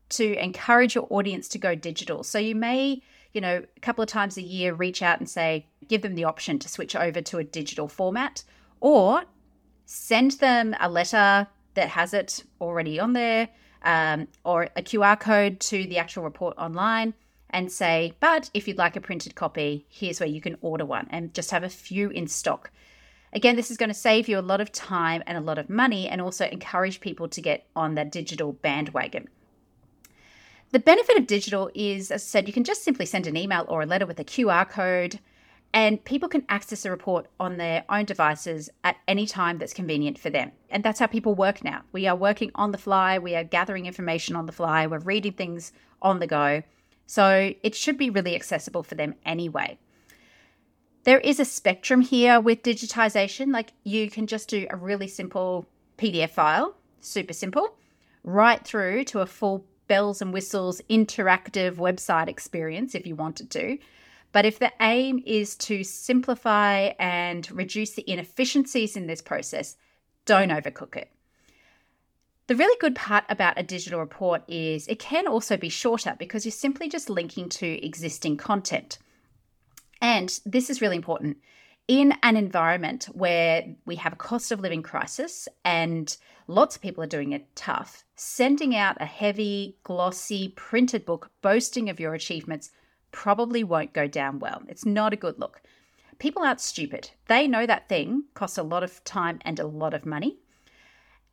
to 0.09 0.35
encourage 0.43 0.95
your 0.95 1.07
audience 1.09 1.47
to 1.49 1.57
go 1.57 1.75
digital. 1.75 2.23
So 2.23 2.39
you 2.39 2.55
may 2.55 3.01
you 3.37 3.41
know, 3.41 3.61
a 3.77 3.79
couple 3.81 4.01
of 4.01 4.09
times 4.09 4.35
a 4.37 4.41
year, 4.41 4.73
reach 4.73 5.03
out 5.03 5.19
and 5.19 5.29
say, 5.29 5.67
give 5.87 6.01
them 6.01 6.15
the 6.15 6.23
option 6.23 6.57
to 6.57 6.67
switch 6.67 6.95
over 6.95 7.21
to 7.21 7.37
a 7.37 7.43
digital 7.43 7.87
format 7.87 8.43
or 8.79 9.25
send 9.85 10.31
them 10.31 10.75
a 10.79 10.89
letter 10.89 11.45
that 11.75 11.89
has 11.89 12.15
it 12.15 12.43
already 12.59 12.99
on 12.99 13.13
there 13.13 13.47
um, 13.83 14.27
or 14.43 14.63
a 14.75 14.81
QR 14.81 15.19
code 15.19 15.59
to 15.59 15.85
the 15.85 15.99
actual 15.99 16.23
report 16.23 16.57
online 16.57 17.13
and 17.51 17.71
say, 17.71 18.11
but 18.19 18.49
if 18.55 18.67
you'd 18.67 18.79
like 18.79 18.95
a 18.95 19.01
printed 19.01 19.35
copy, 19.35 19.85
here's 19.87 20.19
where 20.19 20.27
you 20.27 20.41
can 20.41 20.57
order 20.61 20.83
one 20.83 21.05
and 21.11 21.31
just 21.35 21.51
have 21.51 21.63
a 21.63 21.69
few 21.69 22.09
in 22.09 22.25
stock. 22.25 22.71
Again, 23.33 23.55
this 23.55 23.69
is 23.69 23.77
going 23.77 23.91
to 23.91 23.93
save 23.93 24.27
you 24.27 24.39
a 24.39 24.41
lot 24.41 24.61
of 24.61 24.71
time 24.71 25.21
and 25.27 25.37
a 25.37 25.41
lot 25.41 25.59
of 25.59 25.69
money 25.69 26.09
and 26.09 26.21
also 26.21 26.47
encourage 26.47 27.01
people 27.01 27.27
to 27.27 27.39
get 27.39 27.67
on 27.75 27.93
that 27.93 28.11
digital 28.11 28.53
bandwagon. 28.53 29.29
The 30.71 30.79
benefit 30.79 31.17
of 31.17 31.27
digital 31.27 31.71
is, 31.73 32.11
as 32.11 32.23
I 32.23 32.25
said, 32.25 32.47
you 32.47 32.53
can 32.53 32.65
just 32.65 32.83
simply 32.83 33.05
send 33.05 33.25
an 33.25 33.37
email 33.37 33.65
or 33.69 33.81
a 33.81 33.85
letter 33.85 34.05
with 34.05 34.19
a 34.19 34.25
QR 34.25 34.69
code, 34.69 35.19
and 35.73 36.03
people 36.03 36.27
can 36.27 36.45
access 36.49 36.83
a 36.83 36.91
report 36.91 37.27
on 37.39 37.55
their 37.55 37.85
own 37.89 38.03
devices 38.03 38.69
at 38.83 38.97
any 39.07 39.25
time 39.25 39.57
that's 39.57 39.73
convenient 39.73 40.19
for 40.19 40.29
them. 40.29 40.51
And 40.69 40.83
that's 40.83 40.99
how 40.99 41.07
people 41.07 41.35
work 41.35 41.63
now. 41.63 41.83
We 41.93 42.05
are 42.07 42.15
working 42.15 42.51
on 42.55 42.71
the 42.71 42.77
fly, 42.77 43.17
we 43.17 43.35
are 43.35 43.45
gathering 43.45 43.85
information 43.85 44.35
on 44.35 44.45
the 44.45 44.51
fly, 44.51 44.87
we're 44.87 44.99
reading 44.99 45.33
things 45.33 45.71
on 46.01 46.19
the 46.19 46.27
go. 46.27 46.63
So 47.05 47.53
it 47.63 47.73
should 47.73 47.97
be 47.97 48.09
really 48.09 48.35
accessible 48.35 48.83
for 48.83 48.95
them 48.95 49.15
anyway. 49.25 49.79
There 51.05 51.19
is 51.19 51.39
a 51.39 51.45
spectrum 51.45 52.01
here 52.01 52.41
with 52.41 52.63
digitization. 52.63 53.53
Like 53.53 53.71
you 53.83 54.09
can 54.11 54.27
just 54.27 54.49
do 54.49 54.67
a 54.69 54.75
really 54.75 55.07
simple 55.07 55.65
PDF 55.97 56.31
file, 56.31 56.75
super 56.99 57.31
simple, 57.31 57.77
right 58.25 58.61
through 58.65 59.05
to 59.05 59.21
a 59.21 59.25
full 59.25 59.65
bells 59.87 60.21
and 60.21 60.33
whistles 60.33 60.81
interactive 60.89 61.75
website 61.75 62.27
experience 62.27 62.95
if 62.95 63.07
you 63.07 63.15
wanted 63.15 63.49
to. 63.51 63.77
But 64.31 64.45
if 64.45 64.59
the 64.59 64.71
aim 64.81 65.23
is 65.25 65.55
to 65.55 65.83
simplify 65.83 66.91
and 66.99 67.49
reduce 67.51 67.91
the 67.91 68.09
inefficiencies 68.09 68.95
in 68.95 69.07
this 69.07 69.21
process, 69.21 69.77
don't 70.25 70.51
overcook 70.51 70.95
it. 70.95 71.09
The 72.47 72.55
really 72.55 72.77
good 72.79 72.95
part 72.95 73.25
about 73.29 73.59
a 73.59 73.63
digital 73.63 73.99
report 73.99 74.43
is 74.47 74.87
it 74.87 74.99
can 74.99 75.27
also 75.27 75.57
be 75.57 75.69
shorter 75.69 76.15
because 76.17 76.45
you're 76.45 76.51
simply 76.51 76.87
just 76.87 77.09
linking 77.09 77.49
to 77.49 77.85
existing 77.85 78.37
content. 78.37 78.97
And 80.01 80.39
this 80.45 80.69
is 80.69 80.81
really 80.81 80.95
important. 80.95 81.37
In 81.87 82.13
an 82.23 82.35
environment 82.35 83.05
where 83.13 83.65
we 83.85 83.95
have 83.95 84.13
a 84.13 84.17
cost 84.17 84.51
of 84.51 84.59
living 84.59 84.83
crisis 84.83 85.47
and 85.63 86.17
lots 86.47 86.75
of 86.75 86.81
people 86.81 87.03
are 87.03 87.07
doing 87.07 87.31
it 87.31 87.55
tough, 87.55 88.03
sending 88.15 88.75
out 88.75 88.97
a 88.99 89.05
heavy, 89.05 89.77
glossy, 89.83 90.49
printed 90.49 91.05
book 91.05 91.29
boasting 91.41 91.89
of 91.89 91.99
your 91.99 92.13
achievements 92.13 92.71
probably 93.11 93.63
won't 93.63 93.93
go 93.93 94.07
down 94.07 94.39
well. 94.39 94.61
It's 94.67 94.85
not 94.85 95.13
a 95.13 95.17
good 95.17 95.39
look. 95.39 95.61
People 96.19 96.43
aren't 96.43 96.59
stupid. 96.59 97.11
They 97.27 97.47
know 97.47 97.65
that 97.65 97.87
thing 97.87 98.23
costs 98.33 98.57
a 98.57 98.63
lot 98.63 98.83
of 98.83 99.03
time 99.03 99.39
and 99.43 99.59
a 99.59 99.67
lot 99.67 99.93
of 99.93 100.05
money. 100.05 100.39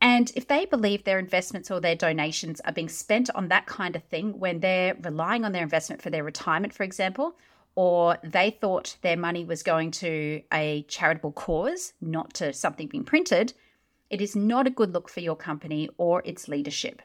And 0.00 0.30
if 0.36 0.46
they 0.46 0.66
believe 0.66 1.04
their 1.04 1.18
investments 1.18 1.70
or 1.70 1.80
their 1.80 1.96
donations 1.96 2.60
are 2.60 2.72
being 2.72 2.90
spent 2.90 3.30
on 3.34 3.48
that 3.48 3.66
kind 3.66 3.96
of 3.96 4.04
thing 4.04 4.38
when 4.38 4.60
they're 4.60 4.94
relying 5.02 5.44
on 5.44 5.52
their 5.52 5.62
investment 5.62 6.02
for 6.02 6.10
their 6.10 6.22
retirement, 6.22 6.74
for 6.74 6.82
example, 6.82 7.36
or 7.76 8.18
they 8.22 8.50
thought 8.50 8.96
their 9.02 9.16
money 9.16 9.44
was 9.44 9.62
going 9.62 9.90
to 9.90 10.42
a 10.52 10.84
charitable 10.88 11.32
cause, 11.32 11.92
not 12.00 12.34
to 12.34 12.52
something 12.52 12.86
being 12.86 13.04
printed, 13.04 13.52
it 14.10 14.20
is 14.20 14.36
not 14.36 14.66
a 14.66 14.70
good 14.70 14.92
look 14.92 15.08
for 15.08 15.20
your 15.20 15.36
company 15.36 15.88
or 15.96 16.22
its 16.24 16.46
leadership. 16.46 17.02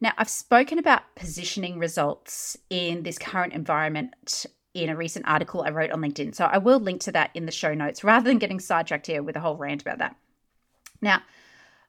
Now, 0.00 0.12
I've 0.18 0.28
spoken 0.28 0.78
about 0.78 1.14
positioning 1.14 1.78
results 1.78 2.58
in 2.68 3.04
this 3.04 3.16
current 3.16 3.54
environment 3.54 4.44
in 4.74 4.90
a 4.90 4.96
recent 4.96 5.26
article 5.26 5.62
I 5.62 5.70
wrote 5.70 5.92
on 5.92 6.02
LinkedIn. 6.02 6.34
So 6.34 6.44
I 6.44 6.58
will 6.58 6.80
link 6.80 7.00
to 7.02 7.12
that 7.12 7.30
in 7.32 7.46
the 7.46 7.52
show 7.52 7.74
notes 7.74 8.04
rather 8.04 8.28
than 8.28 8.38
getting 8.38 8.60
sidetracked 8.60 9.06
here 9.06 9.22
with 9.22 9.36
a 9.36 9.40
whole 9.40 9.56
rant 9.56 9.82
about 9.82 9.98
that. 9.98 10.16
Now, 11.00 11.22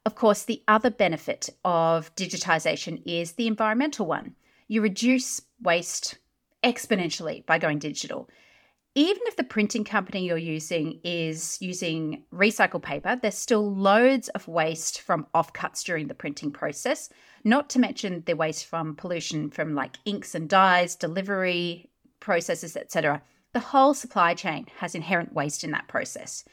of 0.06 0.14
course, 0.14 0.44
the 0.44 0.62
other 0.68 0.92
benefit 0.92 1.50
of 1.66 2.16
digitization 2.16 3.02
is 3.06 3.34
the 3.34 3.48
environmental 3.48 4.06
one. 4.06 4.36
You 4.68 4.82
reduce 4.82 5.42
waste 5.62 6.20
exponentially 6.66 7.46
by 7.46 7.58
going 7.58 7.80
digital. 7.80 8.28
Even 8.98 9.22
if 9.26 9.36
the 9.36 9.44
printing 9.44 9.84
company 9.84 10.26
you're 10.26 10.38
using 10.38 11.00
is 11.04 11.58
using 11.62 12.24
recycled 12.34 12.82
paper, 12.82 13.20
there's 13.22 13.38
still 13.38 13.76
loads 13.76 14.30
of 14.30 14.48
waste 14.48 15.02
from 15.02 15.28
offcuts 15.36 15.84
during 15.84 16.08
the 16.08 16.14
printing 16.14 16.52
process, 16.52 17.10
not 17.44 17.70
to 17.70 17.80
mention 17.80 18.24
the 18.26 18.36
waste 18.36 18.66
from 18.66 18.96
pollution 18.96 19.50
from 19.50 19.76
like 19.76 19.98
inks 20.06 20.34
and 20.34 20.48
dyes, 20.50 20.96
delivery 20.96 21.90
processes, 22.22 22.78
etc. 22.78 23.22
The 23.52 23.60
whole 23.60 23.94
supply 23.94 24.34
chain 24.34 24.66
has 24.78 24.96
inherent 24.96 25.34
waste 25.34 25.64
in 25.64 25.72
that 25.72 25.90
process. 25.90 26.46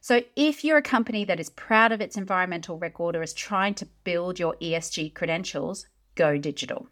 So, 0.00 0.22
if 0.34 0.64
you're 0.64 0.78
a 0.78 0.82
company 0.82 1.24
that 1.26 1.38
is 1.38 1.50
proud 1.50 1.92
of 1.92 2.00
its 2.00 2.16
environmental 2.16 2.78
record 2.78 3.14
or 3.14 3.22
is 3.22 3.32
trying 3.32 3.74
to 3.74 3.88
build 4.02 4.38
your 4.40 4.56
ESG 4.56 5.14
credentials, 5.14 5.86
go 6.16 6.38
digital. 6.38 6.88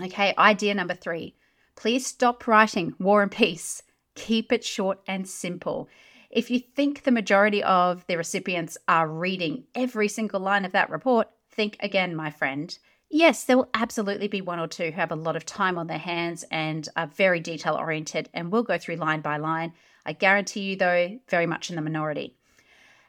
Okay, 0.00 0.34
idea 0.36 0.74
number 0.74 0.94
three 0.94 1.34
please 1.76 2.06
stop 2.06 2.46
writing 2.46 2.94
War 2.98 3.22
and 3.22 3.30
Peace. 3.30 3.82
Keep 4.14 4.52
it 4.52 4.64
short 4.64 5.00
and 5.06 5.28
simple. 5.28 5.88
If 6.30 6.50
you 6.50 6.60
think 6.60 7.02
the 7.02 7.10
majority 7.10 7.62
of 7.62 8.04
the 8.06 8.16
recipients 8.16 8.76
are 8.88 9.08
reading 9.08 9.64
every 9.74 10.08
single 10.08 10.40
line 10.40 10.64
of 10.64 10.72
that 10.72 10.90
report, 10.90 11.28
think 11.50 11.76
again, 11.80 12.14
my 12.14 12.30
friend. 12.30 12.76
Yes, 13.10 13.44
there 13.44 13.56
will 13.56 13.70
absolutely 13.74 14.28
be 14.28 14.40
one 14.40 14.58
or 14.58 14.66
two 14.66 14.86
who 14.86 14.92
have 14.92 15.12
a 15.12 15.16
lot 15.16 15.36
of 15.36 15.46
time 15.46 15.78
on 15.78 15.86
their 15.86 15.98
hands 15.98 16.44
and 16.50 16.88
are 16.96 17.06
very 17.06 17.38
detail 17.38 17.74
oriented 17.74 18.28
and 18.34 18.50
will 18.50 18.62
go 18.64 18.78
through 18.78 18.96
line 18.96 19.20
by 19.20 19.36
line. 19.36 19.72
I 20.06 20.12
guarantee 20.12 20.60
you, 20.60 20.76
though, 20.76 21.18
very 21.28 21.46
much 21.46 21.70
in 21.70 21.76
the 21.76 21.82
minority. 21.82 22.36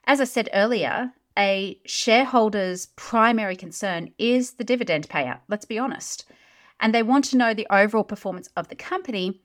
As 0.05 0.21
I 0.21 0.25
said 0.25 0.49
earlier, 0.53 1.13
a 1.37 1.79
shareholder's 1.85 2.87
primary 2.95 3.55
concern 3.55 4.11
is 4.19 4.53
the 4.53 4.63
dividend 4.63 5.09
payout, 5.09 5.39
let's 5.47 5.65
be 5.65 5.79
honest 5.79 6.25
and 6.79 6.93
they 6.93 7.03
want 7.03 7.25
to 7.25 7.37
know 7.37 7.53
the 7.53 7.67
overall 7.69 8.03
performance 8.03 8.49
of 8.55 8.67
the 8.67 8.75
company 8.75 9.41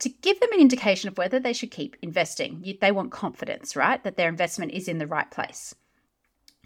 to 0.00 0.08
give 0.08 0.40
them 0.40 0.52
an 0.52 0.60
indication 0.60 1.08
of 1.08 1.18
whether 1.18 1.38
they 1.38 1.52
should 1.52 1.70
keep 1.70 1.96
investing. 2.02 2.76
They 2.80 2.90
want 2.90 3.12
confidence, 3.12 3.76
right? 3.76 4.02
That 4.02 4.16
their 4.16 4.28
investment 4.28 4.72
is 4.72 4.88
in 4.88 4.98
the 4.98 5.06
right 5.06 5.30
place. 5.30 5.74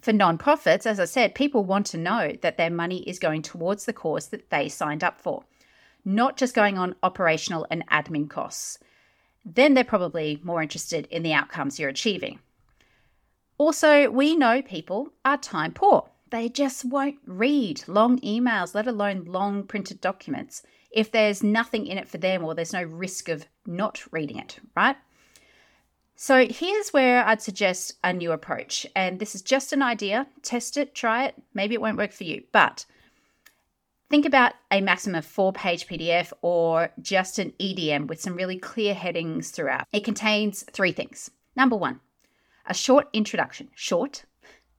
For 0.00 0.12
nonprofits, 0.12 0.87
as 0.87 1.00
I 1.00 1.07
said, 1.07 1.35
people 1.35 1.64
want 1.64 1.87
to 1.87 1.99
know 1.99 2.33
that 2.43 2.57
their 2.57 2.71
money 2.71 3.03
is 3.09 3.19
going 3.19 3.43
towards 3.43 3.85
the 3.85 3.93
cause 3.93 4.29
that 4.29 4.50
they 4.50 4.69
signed 4.69 5.03
up 5.03 5.21
for, 5.21 5.45
not 6.05 6.37
just 6.37 6.55
going 6.55 6.79
on 6.79 6.95
operational 7.03 7.67
and 7.71 7.87
admin 7.88 8.29
costs. 8.29 8.79
Then 9.45 9.75
they're 9.75 9.85
probably 9.85 10.41
more 10.43 10.62
interested 10.62 11.07
in 11.11 11.23
the 11.23 11.33
outcomes 11.33 11.79
you're 11.79 11.91
achieving. 11.91 12.38
Also, 13.59 14.11
we 14.11 14.37
know 14.37 14.62
people 14.62 15.09
are 15.25 15.38
time 15.38 15.73
poor 15.73 16.09
they 16.31 16.49
just 16.49 16.85
won't 16.85 17.19
read 17.26 17.87
long 17.87 18.19
emails, 18.21 18.75
let 18.75 18.87
alone 18.87 19.25
long 19.25 19.64
printed 19.64 20.00
documents, 20.00 20.62
if 20.90 21.11
there's 21.11 21.43
nothing 21.43 21.87
in 21.87 21.99
it 21.99 22.09
for 22.09 22.19
them 22.19 22.45
or 22.45 22.54
there's 22.54 22.73
no 22.73 22.83
risk 22.83 23.28
of 23.28 23.47
not 23.66 24.02
reading 24.12 24.38
it, 24.38 24.59
right? 24.76 24.97
So 26.16 26.47
here's 26.47 26.90
where 26.90 27.26
I'd 27.26 27.43
suggest 27.43 27.95
a 28.04 28.12
new 28.12 28.33
approach. 28.33 28.87
And 28.95 29.19
this 29.19 29.35
is 29.35 29.43
just 29.43 29.73
an 29.73 29.83
idea. 29.83 30.28
Test 30.43 30.76
it, 30.76 30.95
try 30.95 31.25
it. 31.26 31.35
Maybe 31.52 31.75
it 31.75 31.81
won't 31.81 31.97
work 31.97 32.12
for 32.12 32.25
you. 32.25 32.45
But 32.52 32.87
think 34.09 34.25
about 34.25 34.52
a 34.71 34.81
maximum 34.81 35.16
of 35.16 35.26
four 35.26 35.52
page 35.52 35.88
PDF 35.88 36.33
or 36.40 36.90
just 37.02 37.40
an 37.40 37.52
EDM 37.59 38.07
with 38.07 38.21
some 38.21 38.37
really 38.37 38.59
clear 38.59 38.95
headings 38.95 39.50
throughout. 39.50 39.87
It 39.93 40.04
contains 40.04 40.62
three 40.73 40.93
things. 40.93 41.31
Number 41.57 41.76
one, 41.76 42.00
a 42.66 42.75
short 42.75 43.09
introduction, 43.12 43.71
short, 43.75 44.25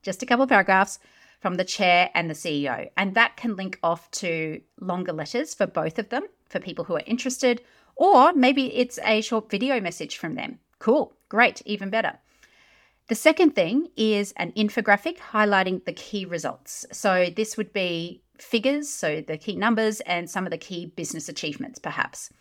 just 0.02 0.24
a 0.24 0.26
couple 0.26 0.44
of 0.44 0.50
paragraphs 0.50 1.00
from 1.46 1.58
the 1.58 1.64
chair 1.64 2.10
and 2.16 2.28
the 2.28 2.34
CEO. 2.34 2.90
And 2.98 3.14
that 3.14 3.38
can 3.38 3.56
link 3.56 3.78
off 3.84 4.10
to 4.10 4.60
longer 4.82 5.14
letters 5.14 5.54
for 5.54 5.68
both 5.68 6.00
of 6.00 6.10
them 6.10 6.24
for 6.50 6.60
people 6.60 6.86
who 6.86 6.96
are 6.96 7.04
interested, 7.06 7.62
or 7.96 8.34
maybe 8.34 8.76
it's 8.76 8.98
a 9.04 9.22
short 9.22 9.52
video 9.52 9.80
message 9.80 10.18
from 10.18 10.34
them. 10.34 10.58
Cool, 10.80 11.14
great, 11.30 11.62
even 11.64 11.92
better. 11.92 12.18
The 13.10 13.14
second 13.14 13.52
thing 13.52 13.90
is 13.96 14.34
an 14.38 14.54
infographic 14.54 15.20
highlighting 15.20 15.86
the 15.86 15.94
key 15.94 16.26
results. 16.26 16.84
So 16.92 17.28
this 17.36 17.58
would 17.58 17.72
be 17.74 18.24
figures, 18.40 18.90
so 18.90 19.22
the 19.22 19.38
key 19.38 19.56
numbers, 19.56 20.00
and 20.00 20.28
some 20.28 20.46
of 20.46 20.52
the 20.52 20.58
key 20.58 20.88
business 20.88 21.30
achievements, 21.30 21.78
perhaps. 21.78 22.32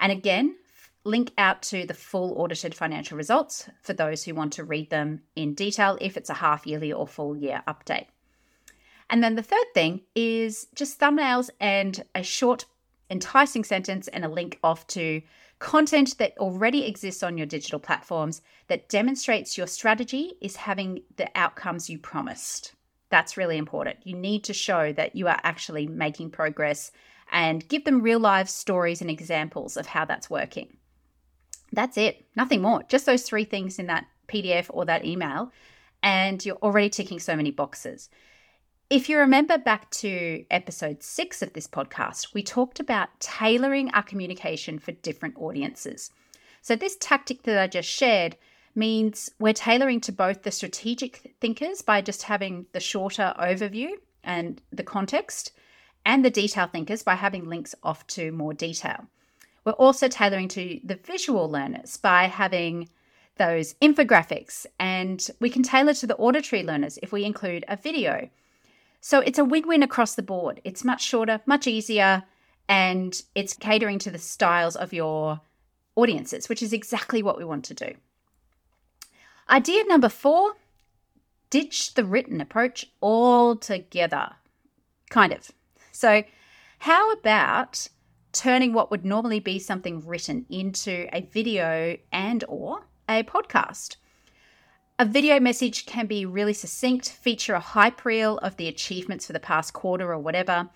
And 0.00 0.10
again, 0.10 0.56
link 1.04 1.32
out 1.36 1.60
to 1.64 1.84
the 1.84 1.92
full 1.92 2.40
audited 2.40 2.74
financial 2.74 3.18
results 3.18 3.68
for 3.82 3.92
those 3.92 4.24
who 4.24 4.34
want 4.34 4.54
to 4.54 4.64
read 4.64 4.88
them 4.88 5.20
in 5.36 5.52
detail 5.52 5.98
if 6.00 6.16
it's 6.16 6.30
a 6.30 6.40
half 6.40 6.66
yearly 6.66 6.94
or 6.94 7.06
full 7.06 7.36
year 7.36 7.62
update. 7.68 8.06
And 9.10 9.22
then 9.22 9.36
the 9.36 9.42
third 9.42 9.66
thing 9.74 10.02
is 10.14 10.66
just 10.74 11.00
thumbnails 11.00 11.50
and 11.60 12.04
a 12.14 12.22
short, 12.22 12.66
enticing 13.10 13.64
sentence 13.64 14.08
and 14.08 14.24
a 14.24 14.28
link 14.28 14.58
off 14.62 14.86
to 14.88 15.22
content 15.58 16.18
that 16.18 16.36
already 16.38 16.86
exists 16.86 17.22
on 17.22 17.36
your 17.36 17.46
digital 17.46 17.78
platforms 17.78 18.42
that 18.68 18.88
demonstrates 18.88 19.56
your 19.56 19.66
strategy 19.66 20.34
is 20.40 20.56
having 20.56 21.02
the 21.16 21.28
outcomes 21.34 21.90
you 21.90 21.98
promised. 21.98 22.74
That's 23.10 23.36
really 23.36 23.56
important. 23.56 23.98
You 24.04 24.14
need 24.14 24.44
to 24.44 24.52
show 24.52 24.92
that 24.92 25.16
you 25.16 25.26
are 25.28 25.40
actually 25.42 25.86
making 25.86 26.30
progress 26.30 26.92
and 27.32 27.66
give 27.68 27.84
them 27.84 28.02
real 28.02 28.20
life 28.20 28.48
stories 28.48 29.00
and 29.00 29.10
examples 29.10 29.76
of 29.76 29.86
how 29.86 30.04
that's 30.04 30.30
working. 30.30 30.76
That's 31.72 31.96
it, 31.96 32.26
nothing 32.36 32.62
more. 32.62 32.82
Just 32.88 33.06
those 33.06 33.22
three 33.22 33.44
things 33.44 33.78
in 33.78 33.86
that 33.86 34.06
PDF 34.28 34.66
or 34.70 34.84
that 34.86 35.04
email, 35.04 35.52
and 36.02 36.44
you're 36.44 36.56
already 36.56 36.88
ticking 36.88 37.18
so 37.18 37.36
many 37.36 37.50
boxes. 37.50 38.08
If 38.90 39.10
you 39.10 39.18
remember 39.18 39.58
back 39.58 39.90
to 39.90 40.46
episode 40.50 41.02
six 41.02 41.42
of 41.42 41.52
this 41.52 41.66
podcast, 41.66 42.32
we 42.32 42.42
talked 42.42 42.80
about 42.80 43.20
tailoring 43.20 43.90
our 43.90 44.02
communication 44.02 44.78
for 44.78 44.92
different 44.92 45.36
audiences. 45.36 46.10
So, 46.62 46.74
this 46.74 46.96
tactic 46.98 47.42
that 47.42 47.58
I 47.58 47.66
just 47.66 47.88
shared 47.88 48.38
means 48.74 49.30
we're 49.38 49.52
tailoring 49.52 50.00
to 50.02 50.12
both 50.12 50.42
the 50.42 50.50
strategic 50.50 51.34
thinkers 51.38 51.82
by 51.82 52.00
just 52.00 52.22
having 52.22 52.64
the 52.72 52.80
shorter 52.80 53.34
overview 53.38 53.90
and 54.24 54.62
the 54.72 54.82
context, 54.82 55.52
and 56.06 56.24
the 56.24 56.30
detail 56.30 56.66
thinkers 56.66 57.02
by 57.02 57.14
having 57.14 57.46
links 57.46 57.74
off 57.82 58.06
to 58.06 58.32
more 58.32 58.54
detail. 58.54 59.06
We're 59.66 59.72
also 59.72 60.08
tailoring 60.08 60.48
to 60.48 60.80
the 60.82 60.96
visual 60.96 61.50
learners 61.50 61.98
by 61.98 62.24
having 62.24 62.88
those 63.36 63.74
infographics, 63.82 64.64
and 64.80 65.28
we 65.40 65.50
can 65.50 65.62
tailor 65.62 65.92
to 65.92 66.06
the 66.06 66.16
auditory 66.16 66.62
learners 66.62 66.98
if 67.02 67.12
we 67.12 67.26
include 67.26 67.66
a 67.68 67.76
video 67.76 68.30
so 69.00 69.20
it's 69.20 69.38
a 69.38 69.44
win 69.44 69.66
win 69.66 69.82
across 69.82 70.14
the 70.14 70.22
board. 70.22 70.60
It's 70.64 70.84
much 70.84 71.02
shorter, 71.02 71.40
much 71.46 71.66
easier, 71.66 72.24
and 72.68 73.20
it's 73.34 73.54
catering 73.54 73.98
to 74.00 74.10
the 74.10 74.18
styles 74.18 74.76
of 74.76 74.92
your 74.92 75.40
audiences, 75.96 76.48
which 76.48 76.62
is 76.62 76.72
exactly 76.72 77.22
what 77.22 77.38
we 77.38 77.44
want 77.44 77.64
to 77.66 77.74
do. 77.74 77.94
Idea 79.48 79.84
number 79.84 80.08
four 80.08 80.54
ditch 81.50 81.94
the 81.94 82.04
written 82.04 82.40
approach 82.40 82.86
altogether. 83.02 84.30
Kind 85.10 85.32
of. 85.32 85.50
So, 85.92 86.22
how 86.80 87.12
about 87.12 87.88
turning 88.32 88.72
what 88.72 88.90
would 88.90 89.04
normally 89.04 89.40
be 89.40 89.58
something 89.58 90.06
written 90.06 90.44
into 90.50 91.08
a 91.12 91.22
video 91.22 91.96
and 92.12 92.44
or 92.46 92.86
a 93.08 93.22
podcast? 93.22 93.96
A 95.00 95.04
video 95.04 95.38
message 95.38 95.86
can 95.86 96.06
be 96.06 96.26
really 96.26 96.52
succinct, 96.52 97.08
feature 97.08 97.54
a 97.54 97.60
hype 97.60 98.04
reel 98.04 98.38
of 98.38 98.56
the 98.56 98.66
achievements 98.66 99.26
for 99.26 99.32
the 99.32 99.38
past 99.38 99.72
quarter 99.72 100.12
or 100.12 100.18
whatever. 100.18 100.70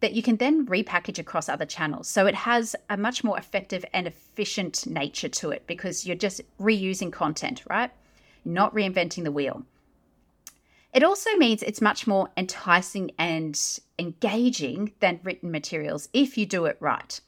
that 0.00 0.12
you 0.12 0.22
can 0.22 0.36
then 0.36 0.66
repackage 0.66 1.18
across 1.18 1.48
other 1.48 1.66
channels. 1.66 2.08
So 2.08 2.26
it 2.26 2.34
has 2.34 2.74
a 2.88 2.96
much 2.96 3.22
more 3.22 3.38
effective 3.38 3.84
and 3.92 4.06
efficient 4.06 4.86
nature 4.86 5.28
to 5.28 5.50
it 5.50 5.66
because 5.66 6.06
you're 6.06 6.16
just 6.16 6.40
reusing 6.58 7.12
content, 7.12 7.62
right? 7.68 7.90
Not 8.44 8.74
reinventing 8.74 9.24
the 9.24 9.32
wheel. 9.32 9.64
It 10.92 11.04
also 11.04 11.30
means 11.36 11.62
it's 11.62 11.80
much 11.80 12.06
more 12.06 12.30
enticing 12.36 13.12
and 13.18 13.60
engaging 13.98 14.92
than 15.00 15.20
written 15.22 15.50
materials 15.50 16.08
if 16.12 16.36
you 16.36 16.46
do 16.46 16.64
it 16.64 16.78
right. 16.80 17.20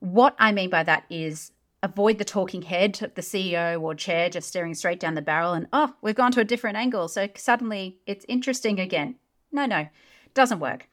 What 0.00 0.36
I 0.38 0.52
mean 0.52 0.70
by 0.70 0.84
that 0.84 1.04
is 1.10 1.50
avoid 1.82 2.18
the 2.18 2.24
talking 2.24 2.62
head 2.62 3.00
of 3.02 3.14
the 3.14 3.22
CEO 3.22 3.80
or 3.80 3.94
chair 3.94 4.28
just 4.28 4.48
staring 4.48 4.74
straight 4.74 5.00
down 5.00 5.14
the 5.14 5.22
barrel 5.22 5.52
and, 5.52 5.68
oh, 5.72 5.94
we've 6.02 6.14
gone 6.14 6.32
to 6.32 6.40
a 6.40 6.44
different 6.44 6.76
angle. 6.76 7.08
So 7.08 7.28
suddenly 7.36 7.98
it's 8.06 8.24
interesting 8.28 8.80
again. 8.80 9.16
No, 9.52 9.66
no, 9.66 9.88
doesn't 10.34 10.60
work. 10.60 10.88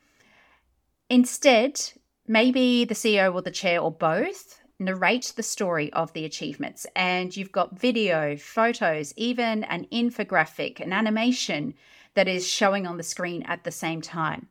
Instead, 1.10 1.82
maybe 2.28 2.86
the 2.86 2.96
CEO 2.96 3.34
or 3.34 3.42
the 3.42 3.52
chair 3.52 3.80
or 3.80 3.92
both 3.92 4.62
narrate 4.80 5.34
the 5.36 5.44
story 5.44 5.92
of 5.94 6.12
the 6.14 6.26
achievements. 6.26 6.86
And 6.96 7.36
you've 7.36 7.52
got 7.52 7.80
video, 7.80 8.36
photos, 8.36 9.14
even 9.16 9.64
an 9.66 9.88
infographic, 9.92 10.80
an 10.80 10.94
animation 10.94 11.74
that 12.14 12.28
is 12.28 12.48
showing 12.48 12.86
on 12.86 12.98
the 12.98 13.04
screen 13.04 13.44
at 13.44 13.64
the 13.64 13.72
same 13.72 14.02
time. 14.02 14.48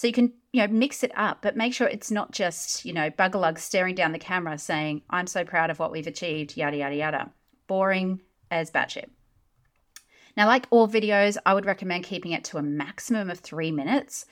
So 0.00 0.06
you 0.06 0.14
can, 0.14 0.32
you 0.54 0.62
know, 0.62 0.72
mix 0.72 1.04
it 1.04 1.12
up, 1.14 1.42
but 1.42 1.58
make 1.58 1.74
sure 1.74 1.86
it's 1.86 2.10
not 2.10 2.32
just, 2.32 2.86
you 2.86 2.94
know, 2.94 3.10
Bugalug 3.10 3.58
staring 3.58 3.94
down 3.94 4.12
the 4.12 4.18
camera 4.18 4.56
saying, 4.56 5.02
I'm 5.10 5.26
so 5.26 5.44
proud 5.44 5.68
of 5.68 5.78
what 5.78 5.92
we've 5.92 6.06
achieved, 6.06 6.56
yada, 6.56 6.78
yada, 6.78 6.94
yada. 6.94 7.30
Boring 7.66 8.22
as 8.50 8.70
batshit. 8.70 9.10
Now, 10.38 10.46
like 10.46 10.66
all 10.70 10.88
videos, 10.88 11.36
I 11.44 11.52
would 11.52 11.66
recommend 11.66 12.04
keeping 12.04 12.32
it 12.32 12.44
to 12.44 12.56
a 12.56 12.62
maximum 12.62 13.28
of 13.28 13.40
three 13.40 13.70
minutes. 13.70 14.24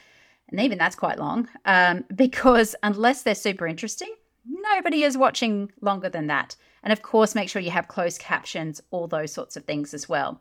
And 0.48 0.58
even 0.58 0.78
that's 0.78 0.96
quite 0.96 1.18
long 1.18 1.50
um, 1.66 2.06
because 2.14 2.74
unless 2.82 3.22
they're 3.22 3.34
super 3.34 3.66
interesting, 3.66 4.14
nobody 4.46 5.02
is 5.02 5.18
watching 5.18 5.70
longer 5.82 6.08
than 6.08 6.28
that. 6.28 6.56
And 6.82 6.94
of 6.94 7.02
course, 7.02 7.34
make 7.34 7.50
sure 7.50 7.60
you 7.60 7.72
have 7.72 7.88
closed 7.88 8.22
captions, 8.22 8.80
all 8.90 9.06
those 9.06 9.34
sorts 9.34 9.54
of 9.54 9.66
things 9.66 9.92
as 9.92 10.08
well. 10.08 10.40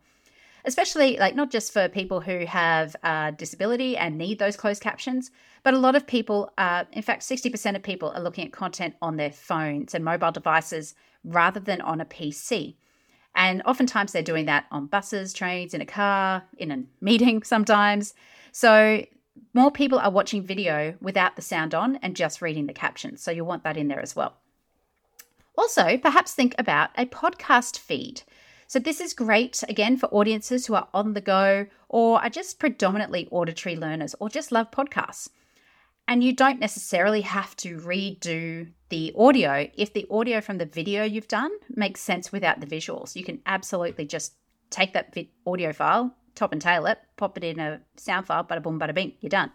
Especially, 0.65 1.17
like, 1.17 1.35
not 1.35 1.51
just 1.51 1.71
for 1.71 1.87
people 1.87 2.19
who 2.19 2.45
have 2.45 2.95
uh, 3.03 3.31
disability 3.31 3.95
and 3.95 4.17
need 4.17 4.39
those 4.39 4.57
closed 4.57 4.81
captions, 4.81 5.31
but 5.63 5.73
a 5.73 5.77
lot 5.77 5.95
of 5.95 6.05
people, 6.05 6.51
uh, 6.57 6.83
in 6.91 7.01
fact, 7.01 7.23
60% 7.23 7.75
of 7.75 7.83
people 7.83 8.11
are 8.11 8.21
looking 8.21 8.45
at 8.45 8.51
content 8.51 8.95
on 9.01 9.17
their 9.17 9.31
phones 9.31 9.93
and 9.93 10.03
mobile 10.03 10.31
devices 10.31 10.95
rather 11.23 11.59
than 11.59 11.81
on 11.81 12.01
a 12.01 12.05
PC. 12.05 12.75
And 13.35 13.61
oftentimes 13.65 14.11
they're 14.11 14.23
doing 14.23 14.45
that 14.45 14.65
on 14.71 14.87
buses, 14.87 15.31
trains, 15.31 15.73
in 15.73 15.81
a 15.81 15.85
car, 15.85 16.43
in 16.57 16.71
a 16.71 16.83
meeting 17.01 17.43
sometimes. 17.43 18.13
So 18.51 19.05
more 19.53 19.71
people 19.71 19.99
are 19.99 20.11
watching 20.11 20.41
video 20.41 20.95
without 21.01 21.35
the 21.35 21.41
sound 21.41 21.75
on 21.75 21.97
and 21.97 22.15
just 22.15 22.41
reading 22.41 22.65
the 22.65 22.73
captions. 22.73 23.21
So 23.21 23.31
you'll 23.31 23.45
want 23.45 23.63
that 23.63 23.77
in 23.77 23.87
there 23.87 24.01
as 24.01 24.15
well. 24.15 24.37
Also, 25.57 25.97
perhaps 25.97 26.33
think 26.33 26.53
about 26.57 26.91
a 26.95 27.05
podcast 27.05 27.79
feed. 27.79 28.21
So, 28.69 28.79
this 28.79 28.99
is 28.99 29.13
great 29.13 29.63
again 29.69 29.95
for 29.95 30.07
audiences 30.07 30.65
who 30.65 30.75
are 30.75 30.89
on 30.93 31.13
the 31.13 31.21
go 31.21 31.67
or 31.87 32.21
are 32.21 32.29
just 32.29 32.59
predominantly 32.59 33.29
auditory 33.31 33.77
learners 33.77 34.13
or 34.19 34.27
just 34.27 34.51
love 34.51 34.71
podcasts. 34.71 35.29
And 36.05 36.21
you 36.21 36.33
don't 36.33 36.59
necessarily 36.59 37.21
have 37.21 37.55
to 37.57 37.77
redo 37.77 38.69
the 38.89 39.13
audio 39.17 39.69
if 39.77 39.93
the 39.93 40.05
audio 40.11 40.41
from 40.41 40.57
the 40.57 40.65
video 40.65 41.05
you've 41.05 41.29
done 41.29 41.51
makes 41.69 42.01
sense 42.01 42.33
without 42.33 42.59
the 42.59 42.67
visuals. 42.67 43.15
You 43.15 43.23
can 43.23 43.41
absolutely 43.45 44.05
just 44.05 44.33
take 44.69 44.91
that 44.93 45.15
audio 45.45 45.71
file, 45.71 46.13
top 46.35 46.51
and 46.51 46.61
tail 46.61 46.87
it, 46.87 46.99
pop 47.15 47.37
it 47.37 47.45
in 47.45 47.59
a 47.61 47.79
sound 47.95 48.27
file, 48.27 48.43
bada 48.43 48.61
boom, 48.61 48.79
bada 48.79 48.93
bing, 48.93 49.13
you're 49.21 49.29
done. 49.29 49.51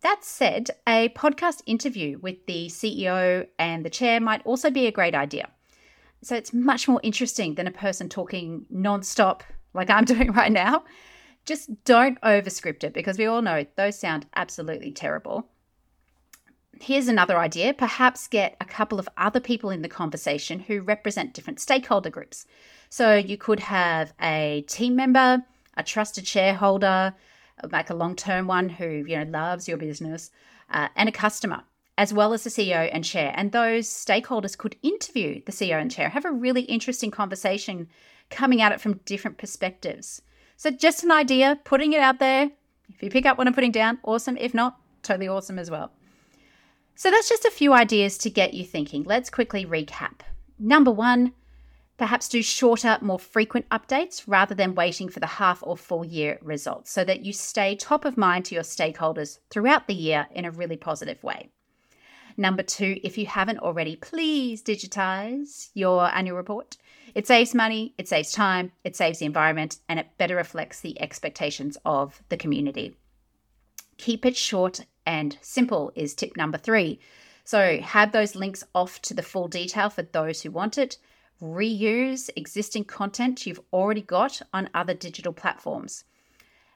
That 0.00 0.24
said, 0.24 0.70
a 0.86 1.10
podcast 1.10 1.62
interview 1.66 2.18
with 2.18 2.46
the 2.46 2.68
CEO 2.68 3.46
and 3.58 3.84
the 3.84 3.90
chair 3.90 4.20
might 4.20 4.44
also 4.46 4.70
be 4.70 4.86
a 4.86 4.92
great 4.92 5.14
idea. 5.14 5.48
So 6.22 6.34
it's 6.34 6.52
much 6.52 6.88
more 6.88 7.00
interesting 7.02 7.54
than 7.54 7.66
a 7.66 7.72
person 7.72 8.08
talking 8.08 8.66
nonstop 8.72 9.42
like 9.74 9.90
I'm 9.90 10.04
doing 10.14 10.32
right 10.32 10.52
now. 10.52 10.84
Just 11.44 11.84
don't 11.84 12.20
overscript 12.22 12.82
it 12.82 12.92
because 12.92 13.18
we 13.18 13.26
all 13.26 13.42
know 13.42 13.64
those 13.76 13.98
sound 13.98 14.26
absolutely 14.34 14.90
terrible. 14.90 15.48
Here's 16.80 17.08
another 17.08 17.38
idea 17.38 17.72
perhaps 17.72 18.26
get 18.28 18.56
a 18.60 18.64
couple 18.64 18.98
of 18.98 19.08
other 19.16 19.40
people 19.40 19.70
in 19.70 19.82
the 19.82 19.88
conversation 19.88 20.60
who 20.60 20.82
represent 20.82 21.32
different 21.32 21.60
stakeholder 21.60 22.10
groups. 22.10 22.46
So 22.90 23.14
you 23.14 23.36
could 23.36 23.60
have 23.60 24.12
a 24.20 24.64
team 24.68 24.96
member, 24.96 25.42
a 25.76 25.82
trusted 25.82 26.26
shareholder, 26.26 27.14
like 27.70 27.90
a 27.90 27.94
long 27.94 28.16
term 28.16 28.46
one 28.46 28.68
who 28.68 29.04
you 29.06 29.16
know 29.16 29.30
loves 29.30 29.68
your 29.68 29.78
business, 29.78 30.30
uh, 30.70 30.88
and 30.96 31.08
a 31.08 31.12
customer, 31.12 31.62
as 31.98 32.12
well 32.12 32.32
as 32.32 32.44
the 32.44 32.50
CEO 32.50 32.88
and 32.92 33.04
chair. 33.04 33.32
And 33.36 33.52
those 33.52 33.88
stakeholders 33.88 34.56
could 34.56 34.76
interview 34.82 35.42
the 35.44 35.52
CEO 35.52 35.80
and 35.80 35.90
chair, 35.90 36.10
have 36.10 36.24
a 36.24 36.30
really 36.30 36.62
interesting 36.62 37.10
conversation 37.10 37.88
coming 38.30 38.60
at 38.60 38.72
it 38.72 38.80
from 38.80 39.00
different 39.04 39.38
perspectives. 39.38 40.22
So 40.56 40.70
just 40.70 41.04
an 41.04 41.10
idea, 41.10 41.58
putting 41.64 41.92
it 41.92 42.00
out 42.00 42.18
there. 42.18 42.50
If 42.88 43.02
you 43.02 43.10
pick 43.10 43.26
up 43.26 43.38
what 43.38 43.46
I'm 43.46 43.54
putting 43.54 43.72
down, 43.72 43.98
awesome. 44.02 44.36
If 44.36 44.54
not, 44.54 44.78
totally 45.02 45.28
awesome 45.28 45.58
as 45.58 45.70
well. 45.70 45.92
So 46.94 47.10
that's 47.10 47.28
just 47.28 47.44
a 47.44 47.50
few 47.50 47.72
ideas 47.72 48.16
to 48.18 48.30
get 48.30 48.54
you 48.54 48.64
thinking. 48.64 49.04
Let's 49.04 49.28
quickly 49.28 49.66
recap. 49.66 50.20
Number 50.58 50.90
one, 50.90 51.32
Perhaps 51.98 52.28
do 52.28 52.42
shorter, 52.42 52.98
more 53.00 53.18
frequent 53.18 53.66
updates 53.70 54.24
rather 54.26 54.54
than 54.54 54.74
waiting 54.74 55.08
for 55.08 55.20
the 55.20 55.26
half 55.26 55.62
or 55.62 55.78
full 55.78 56.04
year 56.04 56.38
results 56.42 56.90
so 56.90 57.04
that 57.04 57.24
you 57.24 57.32
stay 57.32 57.74
top 57.74 58.04
of 58.04 58.18
mind 58.18 58.44
to 58.44 58.54
your 58.54 58.64
stakeholders 58.64 59.38
throughout 59.48 59.86
the 59.86 59.94
year 59.94 60.26
in 60.32 60.44
a 60.44 60.50
really 60.50 60.76
positive 60.76 61.22
way. 61.24 61.50
Number 62.36 62.62
two, 62.62 63.00
if 63.02 63.16
you 63.16 63.26
haven't 63.26 63.60
already, 63.60 63.96
please 63.96 64.62
digitize 64.62 65.70
your 65.74 66.14
annual 66.14 66.36
report. 66.36 66.76
It 67.14 67.26
saves 67.26 67.54
money, 67.54 67.94
it 67.96 68.08
saves 68.08 68.32
time, 68.32 68.72
it 68.84 68.94
saves 68.94 69.20
the 69.20 69.26
environment, 69.26 69.78
and 69.88 69.98
it 69.98 70.18
better 70.18 70.36
reflects 70.36 70.80
the 70.80 71.00
expectations 71.00 71.78
of 71.84 72.22
the 72.28 72.36
community. 72.36 72.94
Keep 73.96 74.26
it 74.26 74.36
short 74.36 74.84
and 75.06 75.38
simple 75.40 75.92
is 75.94 76.14
tip 76.14 76.36
number 76.36 76.58
three. 76.58 77.00
So, 77.44 77.78
have 77.80 78.12
those 78.12 78.34
links 78.34 78.64
off 78.74 79.00
to 79.02 79.14
the 79.14 79.22
full 79.22 79.48
detail 79.48 79.88
for 79.88 80.02
those 80.02 80.42
who 80.42 80.50
want 80.50 80.76
it 80.76 80.98
reuse 81.42 82.30
existing 82.36 82.84
content 82.84 83.46
you've 83.46 83.60
already 83.72 84.00
got 84.00 84.40
on 84.52 84.70
other 84.74 84.94
digital 84.94 85.32
platforms. 85.32 86.04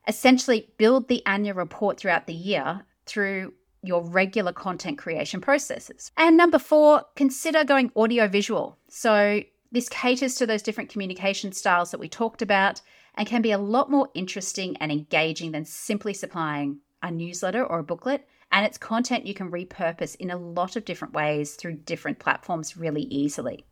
Essentially, 0.07 0.71
build 0.77 1.09
the 1.09 1.25
annual 1.27 1.57
report 1.57 1.99
throughout 1.99 2.27
the 2.27 2.35
year 2.35 2.85
through 3.07 3.55
your 3.83 4.03
regular 4.03 4.53
content 4.53 4.99
creation 4.99 5.41
processes. 5.41 6.11
And 6.17 6.37
number 6.37 6.59
four, 6.59 7.05
consider 7.17 7.65
going 7.65 7.93
audio 7.97 8.29
visual. 8.29 8.79
So, 8.89 9.43
this 9.73 9.89
caters 9.89 10.35
to 10.37 10.47
those 10.47 10.63
different 10.63 10.91
communication 10.91 11.53
styles 11.53 11.93
that 11.93 12.01
we 12.01 12.09
talked 12.09 12.43
about 12.43 12.81
and 13.15 13.27
can 13.27 13.43
be 13.43 13.53
a 13.53 13.59
lot 13.59 13.91
more 13.91 14.09
interesting 14.15 14.77
and 14.79 14.91
engaging 14.91 15.53
than 15.53 15.65
simply 15.65 16.13
supplying 16.13 16.79
a 17.03 17.11
newsletter 17.11 17.65
or 17.65 17.79
a 17.79 17.85
booklet. 17.85 18.27
And 18.53 18.67
it's 18.67 18.79
content 18.79 19.27
you 19.27 19.35
can 19.35 19.51
repurpose 19.51 20.17
in 20.17 20.31
a 20.31 20.37
lot 20.37 20.75
of 20.75 20.85
different 20.85 21.15
ways 21.15 21.55
through 21.55 21.75
different 21.75 22.19
platforms 22.19 22.77
really 22.77 23.03
easily. 23.03 23.65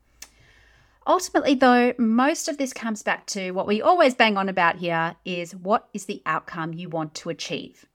Ultimately, 1.06 1.54
though, 1.54 1.94
most 1.98 2.48
of 2.48 2.58
this 2.58 2.72
comes 2.72 3.02
back 3.02 3.26
to 3.28 3.50
what 3.52 3.66
we 3.66 3.80
always 3.80 4.14
bang 4.14 4.36
on 4.36 4.48
about 4.48 4.76
here 4.76 5.16
is 5.24 5.56
what 5.56 5.88
is 5.94 6.04
the 6.04 6.22
outcome 6.26 6.74
you 6.74 6.88
want 6.88 7.14
to 7.14 7.30
achieve? 7.30 7.86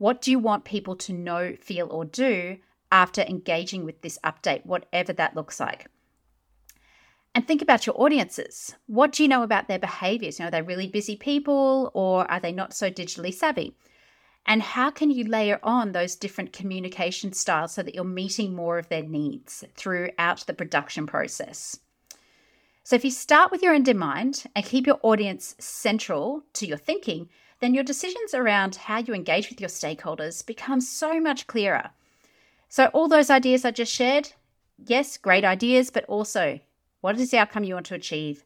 What 0.00 0.22
do 0.22 0.30
you 0.30 0.38
want 0.38 0.64
people 0.64 0.96
to 0.96 1.12
know, 1.12 1.56
feel, 1.60 1.86
or 1.90 2.06
do 2.06 2.56
after 2.90 3.20
engaging 3.20 3.84
with 3.84 4.00
this 4.00 4.18
update, 4.24 4.64
whatever 4.64 5.12
that 5.12 5.36
looks 5.36 5.60
like? 5.60 5.88
And 7.34 7.46
think 7.46 7.60
about 7.60 7.86
your 7.86 8.00
audiences. 8.00 8.74
What 8.86 9.12
do 9.12 9.22
you 9.22 9.28
know 9.28 9.42
about 9.42 9.68
their 9.68 9.78
behaviors? 9.78 10.38
You 10.38 10.44
know, 10.44 10.48
are 10.48 10.52
they 10.52 10.62
really 10.62 10.88
busy 10.88 11.16
people 11.16 11.90
or 11.92 12.28
are 12.30 12.40
they 12.40 12.50
not 12.50 12.72
so 12.72 12.90
digitally 12.90 13.32
savvy? 13.32 13.76
And 14.46 14.62
how 14.62 14.90
can 14.90 15.10
you 15.10 15.24
layer 15.24 15.60
on 15.62 15.92
those 15.92 16.16
different 16.16 16.54
communication 16.54 17.34
styles 17.34 17.72
so 17.72 17.82
that 17.82 17.94
you're 17.94 18.02
meeting 18.02 18.54
more 18.54 18.78
of 18.78 18.88
their 18.88 19.02
needs 19.02 19.64
throughout 19.76 20.46
the 20.46 20.54
production 20.54 21.06
process? 21.06 21.78
So, 22.84 22.96
if 22.96 23.04
you 23.04 23.10
start 23.10 23.52
with 23.52 23.62
your 23.62 23.74
end 23.74 23.86
in 23.86 23.98
mind 23.98 24.44
and 24.56 24.64
keep 24.64 24.86
your 24.86 24.98
audience 25.02 25.56
central 25.58 26.42
to 26.54 26.66
your 26.66 26.78
thinking, 26.78 27.28
then 27.60 27.74
your 27.74 27.84
decisions 27.84 28.34
around 28.34 28.74
how 28.74 28.98
you 28.98 29.14
engage 29.14 29.50
with 29.50 29.60
your 29.60 29.68
stakeholders 29.68 30.44
become 30.44 30.80
so 30.80 31.20
much 31.20 31.46
clearer. 31.46 31.90
So, 32.68 32.86
all 32.86 33.08
those 33.08 33.30
ideas 33.30 33.64
I 33.64 33.70
just 33.70 33.92
shared, 33.92 34.32
yes, 34.78 35.16
great 35.16 35.44
ideas, 35.44 35.90
but 35.90 36.04
also 36.06 36.60
what 37.00 37.18
is 37.18 37.30
the 37.30 37.38
outcome 37.38 37.64
you 37.64 37.74
want 37.74 37.86
to 37.86 37.94
achieve? 37.94 38.44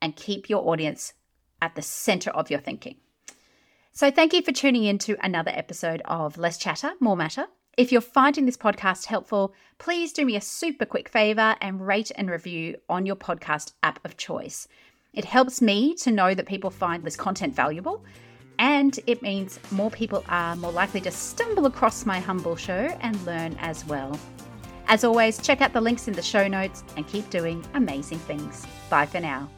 And 0.00 0.14
keep 0.14 0.48
your 0.48 0.68
audience 0.68 1.14
at 1.60 1.74
the 1.74 1.82
center 1.82 2.30
of 2.30 2.50
your 2.50 2.60
thinking. 2.60 2.96
So, 3.92 4.10
thank 4.10 4.32
you 4.32 4.42
for 4.42 4.52
tuning 4.52 4.84
in 4.84 4.98
to 4.98 5.16
another 5.24 5.52
episode 5.54 6.02
of 6.04 6.36
Less 6.36 6.58
Chatter, 6.58 6.92
More 7.00 7.16
Matter. 7.16 7.46
If 7.76 7.92
you're 7.92 8.00
finding 8.00 8.46
this 8.46 8.56
podcast 8.56 9.04
helpful, 9.04 9.54
please 9.78 10.12
do 10.12 10.24
me 10.24 10.36
a 10.36 10.40
super 10.40 10.86
quick 10.86 11.08
favor 11.08 11.56
and 11.60 11.86
rate 11.86 12.10
and 12.16 12.30
review 12.30 12.76
on 12.88 13.04
your 13.06 13.16
podcast 13.16 13.72
app 13.82 14.02
of 14.04 14.16
choice. 14.16 14.66
It 15.12 15.26
helps 15.26 15.60
me 15.60 15.94
to 15.96 16.10
know 16.10 16.34
that 16.34 16.46
people 16.46 16.70
find 16.70 17.04
this 17.04 17.16
content 17.16 17.54
valuable. 17.54 18.04
And 18.58 18.98
it 19.06 19.22
means 19.22 19.58
more 19.70 19.90
people 19.90 20.24
are 20.28 20.56
more 20.56 20.72
likely 20.72 21.00
to 21.02 21.10
stumble 21.10 21.66
across 21.66 22.06
my 22.06 22.20
humble 22.20 22.56
show 22.56 22.96
and 23.00 23.20
learn 23.26 23.56
as 23.60 23.84
well. 23.86 24.18
As 24.88 25.04
always, 25.04 25.38
check 25.38 25.60
out 25.60 25.72
the 25.72 25.80
links 25.80 26.08
in 26.08 26.14
the 26.14 26.22
show 26.22 26.46
notes 26.46 26.84
and 26.96 27.06
keep 27.06 27.28
doing 27.30 27.64
amazing 27.74 28.18
things. 28.20 28.66
Bye 28.88 29.06
for 29.06 29.20
now. 29.20 29.48